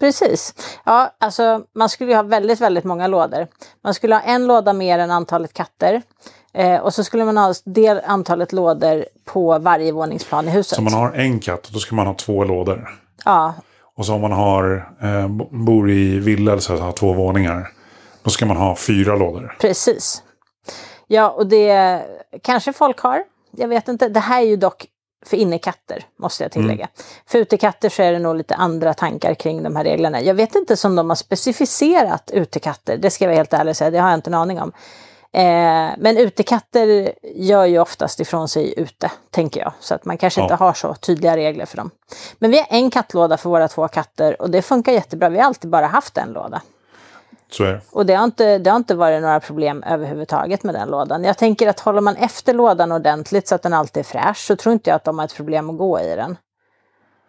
precis. 0.00 0.54
Ja, 0.84 1.14
alltså 1.20 1.62
man 1.74 1.88
skulle 1.88 2.10
ju 2.10 2.16
ha 2.16 2.22
väldigt, 2.22 2.60
väldigt 2.60 2.84
många 2.84 3.06
lådor. 3.06 3.46
Man 3.84 3.94
skulle 3.94 4.14
ha 4.14 4.22
en 4.22 4.46
låda 4.46 4.72
mer 4.72 4.98
än 4.98 5.10
antalet 5.10 5.52
katter. 5.52 6.02
Eh, 6.54 6.76
och 6.80 6.94
så 6.94 7.04
skulle 7.04 7.24
man 7.24 7.36
ha 7.36 7.54
det 7.64 8.04
antalet 8.06 8.52
lådor 8.52 9.04
på 9.24 9.58
varje 9.58 9.92
våningsplan 9.92 10.48
i 10.48 10.50
huset. 10.50 10.76
Så 10.76 10.82
man 10.82 10.92
har 10.92 11.12
en 11.12 11.40
katt, 11.40 11.70
då 11.72 11.78
ska 11.78 11.94
man 11.94 12.06
ha 12.06 12.14
två 12.14 12.44
lådor. 12.44 12.88
Ja, 13.24 13.54
Och 13.96 14.06
så 14.06 14.14
om 14.14 14.20
man 14.20 14.32
har, 14.32 14.88
eh, 15.02 15.28
bor 15.50 15.90
i 15.90 16.18
villa 16.18 16.52
eller 16.52 16.62
så, 16.62 16.76
har 16.76 16.92
två 16.92 17.12
våningar, 17.12 17.68
då 18.22 18.30
ska 18.30 18.46
man 18.46 18.56
ha 18.56 18.76
fyra 18.76 19.16
lådor. 19.16 19.56
Precis. 19.60 20.22
Ja, 21.06 21.30
och 21.30 21.46
det 21.46 22.02
kanske 22.42 22.72
folk 22.72 22.98
har. 23.00 23.24
Jag 23.50 23.68
vet 23.68 23.88
inte. 23.88 24.08
Det 24.08 24.20
här 24.20 24.42
är 24.42 24.46
ju 24.46 24.56
dock 24.56 24.86
för 25.26 25.36
innekatter, 25.36 26.04
måste 26.18 26.44
jag 26.44 26.52
tillägga. 26.52 26.88
För 27.26 27.38
utekatter 27.38 27.88
så 27.88 28.02
är 28.02 28.12
det 28.12 28.18
nog 28.18 28.36
lite 28.36 28.54
andra 28.54 28.94
tankar 28.94 29.34
kring 29.34 29.62
de 29.62 29.76
här 29.76 29.84
reglerna. 29.84 30.20
Jag 30.22 30.34
vet 30.34 30.54
inte 30.54 30.76
som 30.76 30.96
de 30.96 31.08
har 31.10 31.16
specificerat 31.16 32.30
utekatter. 32.30 32.96
Det 32.96 33.10
ska 33.10 33.24
jag 33.24 33.28
vara 33.28 33.36
helt 33.36 33.52
ärlig 33.52 33.70
och 33.70 33.76
säga, 33.76 33.90
det 33.90 33.98
har 33.98 34.08
jag 34.10 34.18
inte 34.18 34.30
en 34.30 34.34
aning 34.34 34.60
om. 34.60 34.72
Eh, 35.34 35.90
men 35.98 36.16
utekatter 36.18 37.12
gör 37.22 37.64
ju 37.64 37.78
oftast 37.78 38.20
ifrån 38.20 38.48
sig 38.48 38.74
ute, 38.80 39.10
tänker 39.30 39.60
jag. 39.60 39.72
Så 39.80 39.94
att 39.94 40.04
man 40.04 40.18
kanske 40.18 40.40
Ja. 40.40 40.44
inte 40.44 40.54
har 40.54 40.72
så 40.72 40.94
tydliga 40.94 41.36
regler 41.36 41.66
för 41.66 41.76
dem. 41.76 41.90
Men 42.38 42.50
vi 42.50 42.58
har 42.58 42.66
en 42.70 42.90
kattlåda 42.90 43.36
för 43.36 43.50
våra 43.50 43.68
två 43.68 43.88
katter 43.88 44.42
och 44.42 44.50
det 44.50 44.62
funkar 44.62 44.92
jättebra. 44.92 45.28
Vi 45.28 45.38
har 45.38 45.44
alltid 45.44 45.70
bara 45.70 45.86
haft 45.86 46.18
en 46.18 46.32
låda. 46.32 46.62
Så 47.52 47.64
är 47.64 47.72
det. 47.72 47.80
Och 47.90 48.06
det 48.06 48.14
har, 48.14 48.24
inte, 48.24 48.58
det 48.58 48.70
har 48.70 48.76
inte 48.76 48.94
varit 48.94 49.22
några 49.22 49.40
problem 49.40 49.82
överhuvudtaget 49.86 50.62
med 50.62 50.74
den 50.74 50.88
lådan. 50.88 51.24
Jag 51.24 51.38
tänker 51.38 51.68
att 51.68 51.80
håller 51.80 52.00
man 52.00 52.16
efter 52.16 52.54
lådan 52.54 52.92
ordentligt 52.92 53.48
så 53.48 53.54
att 53.54 53.62
den 53.62 53.72
alltid 53.72 54.00
är 54.00 54.04
fräsch 54.04 54.36
så 54.46 54.56
tror 54.56 54.72
inte 54.72 54.90
jag 54.90 54.96
att 54.96 55.04
de 55.04 55.18
har 55.18 55.24
ett 55.24 55.36
problem 55.36 55.70
att 55.70 55.78
gå 55.78 56.00
i 56.00 56.16
den. 56.16 56.36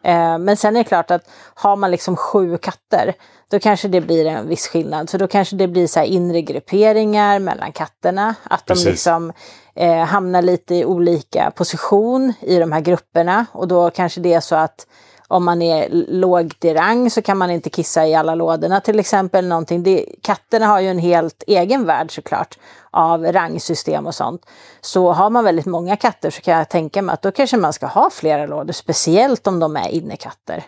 Eh, 0.04 0.38
men 0.38 0.58
sen 0.58 0.76
är 0.76 0.80
det 0.80 0.88
klart 0.88 1.12
att 1.12 1.30
har 1.54 1.76
man 1.76 1.92
liksom 1.92 2.16
sju 2.16 2.58
katter 2.58 3.14
då 3.50 3.60
kanske 3.60 3.88
det 3.88 4.02
blir 4.02 4.26
en 4.26 4.48
viss 4.48 4.68
skillnad. 4.68 5.10
För 5.10 5.18
då 5.18 5.28
kanske 5.28 5.56
det 5.56 5.68
blir 5.68 5.88
så 5.88 6.00
här 6.00 6.06
inre 6.06 6.42
grupperingar 6.42 7.40
mellan 7.40 7.72
katterna. 7.72 8.36
Att 8.44 8.66
de 8.66 8.74
Precis. 8.74 8.86
liksom 8.86 9.34
eh, 9.76 10.04
hamnar 10.04 10.42
lite 10.42 10.76
i 10.76 10.86
olika 10.86 11.52
position 11.56 12.34
i 12.42 12.60
de 12.60 12.72
här 12.72 12.82
grupperna. 12.82 13.46
Och 13.52 13.68
då 13.68 13.90
kanske 13.90 14.22
det 14.22 14.34
är 14.34 14.40
så 14.40 14.56
att 14.56 14.88
om 15.34 15.46
man 15.46 15.62
är 15.62 15.90
lågt 16.08 16.66
i 16.66 16.74
rang 16.74 17.10
så 17.10 17.22
kan 17.22 17.38
man 17.38 17.52
inte 17.52 17.70
kissa 17.70 18.08
i 18.08 18.16
alla 18.16 18.36
lådorna 18.36 18.82
till 18.82 19.00
exempel. 19.00 19.48
Någonting. 19.48 19.84
Det, 19.84 20.06
katterna 20.22 20.68
har 20.68 20.80
ju 20.80 20.88
en 20.88 21.00
helt 21.00 21.44
egen 21.48 21.86
värld 21.86 22.16
såklart 22.16 22.58
av 22.92 23.26
rangsystem 23.26 24.08
och 24.08 24.16
sånt. 24.16 24.46
Så 24.82 25.12
har 25.12 25.30
man 25.30 25.44
väldigt 25.44 25.66
många 25.66 25.96
katter 25.96 26.30
så 26.30 26.42
kan 26.42 26.58
jag 26.58 26.70
tänka 26.70 27.02
mig 27.02 27.14
att 27.14 27.22
då 27.22 27.32
kanske 27.32 27.58
man 27.58 27.74
ska 27.74 27.86
ha 27.86 28.10
flera 28.10 28.46
lådor, 28.46 28.74
speciellt 28.74 29.48
om 29.48 29.60
de 29.60 29.76
är 29.76 29.90
innekatter. 29.90 30.64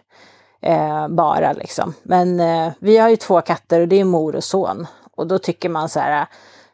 Eh, 0.62 1.08
bara 1.08 1.54
liksom. 1.54 1.94
Men 2.04 2.40
eh, 2.40 2.72
vi 2.80 2.98
har 2.98 3.10
ju 3.10 3.16
två 3.16 3.42
katter 3.42 3.82
och 3.82 3.88
det 3.88 4.00
är 4.00 4.06
mor 4.06 4.36
och 4.36 4.44
son. 4.44 4.88
Och 5.16 5.28
då 5.28 5.40
tycker 5.40 5.70
man 5.70 5.90
så 5.90 6.00
här, 6.00 6.26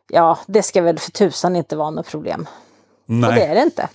ja 0.07 0.37
det 0.47 0.63
ska 0.63 0.81
väl 0.81 0.99
för 0.99 1.11
tusan 1.11 1.55
inte 1.55 1.75
vara 1.75 1.89
något 1.89 2.07
problem. 2.07 2.47
Och 3.07 3.13
det 3.13 3.27
Nej, 3.27 3.41
är 3.41 3.55
det 3.55 3.61
inte. 3.61 3.89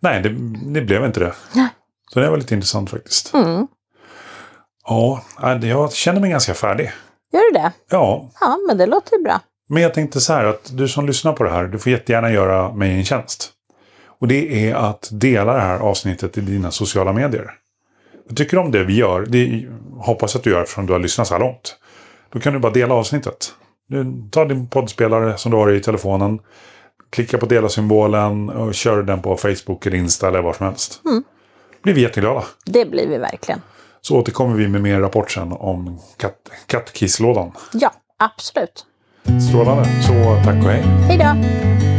Nej 0.00 0.22
det, 0.22 0.28
det 0.74 0.80
blev 0.80 1.04
inte 1.04 1.20
det. 1.20 1.34
Så 2.12 2.20
det 2.20 2.30
var 2.30 2.36
lite 2.36 2.54
intressant 2.54 2.90
faktiskt. 2.90 3.34
Mm. 3.34 3.66
Ja, 4.84 5.22
nej, 5.42 5.68
jag 5.68 5.92
känner 5.92 6.20
mig 6.20 6.30
ganska 6.30 6.54
färdig. 6.54 6.92
Gör 7.32 7.52
du 7.52 7.58
det? 7.58 7.72
Ja, 7.90 8.30
Ja, 8.40 8.58
men 8.68 8.78
det 8.78 8.86
låter 8.86 9.16
ju 9.16 9.22
bra. 9.22 9.40
Men 9.68 9.82
jag 9.82 9.94
tänkte 9.94 10.20
så 10.20 10.32
här 10.32 10.44
att 10.44 10.70
du 10.76 10.88
som 10.88 11.06
lyssnar 11.06 11.32
på 11.32 11.44
det 11.44 11.50
här, 11.50 11.64
du 11.64 11.78
får 11.78 11.92
jättegärna 11.92 12.30
göra 12.30 12.72
mig 12.72 12.92
en 12.92 13.04
tjänst. 13.04 13.52
Och 14.18 14.28
det 14.28 14.68
är 14.68 14.74
att 14.74 15.08
dela 15.12 15.52
det 15.52 15.60
här 15.60 15.78
avsnittet 15.78 16.38
i 16.38 16.40
dina 16.40 16.70
sociala 16.70 17.12
medier. 17.12 17.50
Tycker 18.34 18.58
om 18.58 18.70
det 18.70 18.84
vi 18.84 18.96
gör, 18.96 19.26
det 19.28 19.66
hoppas 20.00 20.36
att 20.36 20.42
du 20.42 20.50
gör 20.50 20.62
eftersom 20.62 20.86
du 20.86 20.92
har 20.92 21.00
lyssnat 21.00 21.26
så 21.26 21.34
här 21.34 21.40
långt. 21.40 21.76
Då 22.32 22.40
kan 22.40 22.52
du 22.52 22.58
bara 22.58 22.72
dela 22.72 22.94
avsnittet. 22.94 23.54
Du 23.88 24.28
tar 24.30 24.46
din 24.46 24.68
poddspelare 24.68 25.36
som 25.38 25.50
du 25.50 25.56
har 25.56 25.72
i 25.72 25.80
telefonen, 25.80 26.38
klicka 27.10 27.38
på 27.38 27.46
dela-symbolen 27.46 28.50
och 28.50 28.74
kör 28.74 29.02
den 29.02 29.22
på 29.22 29.36
Facebook 29.36 29.86
eller 29.86 29.96
Insta 29.96 30.28
eller 30.28 30.42
var 30.42 30.52
som 30.52 30.66
helst. 30.66 31.00
Mm. 31.04 31.24
Blir 31.82 31.94
vi 31.94 32.00
jätteglada. 32.00 32.44
Det 32.64 32.90
blir 32.90 33.06
vi 33.06 33.18
verkligen. 33.18 33.62
Så 34.00 34.16
återkommer 34.16 34.56
vi 34.56 34.68
med 34.68 34.80
mer 34.82 35.00
rapport 35.00 35.30
sen 35.30 35.52
om 35.52 35.98
katt, 36.16 36.50
kattkisslådan. 36.66 37.52
Ja, 37.72 37.92
absolut. 38.16 38.86
Strålande. 39.48 39.84
Så 40.02 40.12
tack 40.44 40.64
och 40.64 40.70
hej. 40.70 40.82
Hej 40.82 41.18
då! 41.18 41.95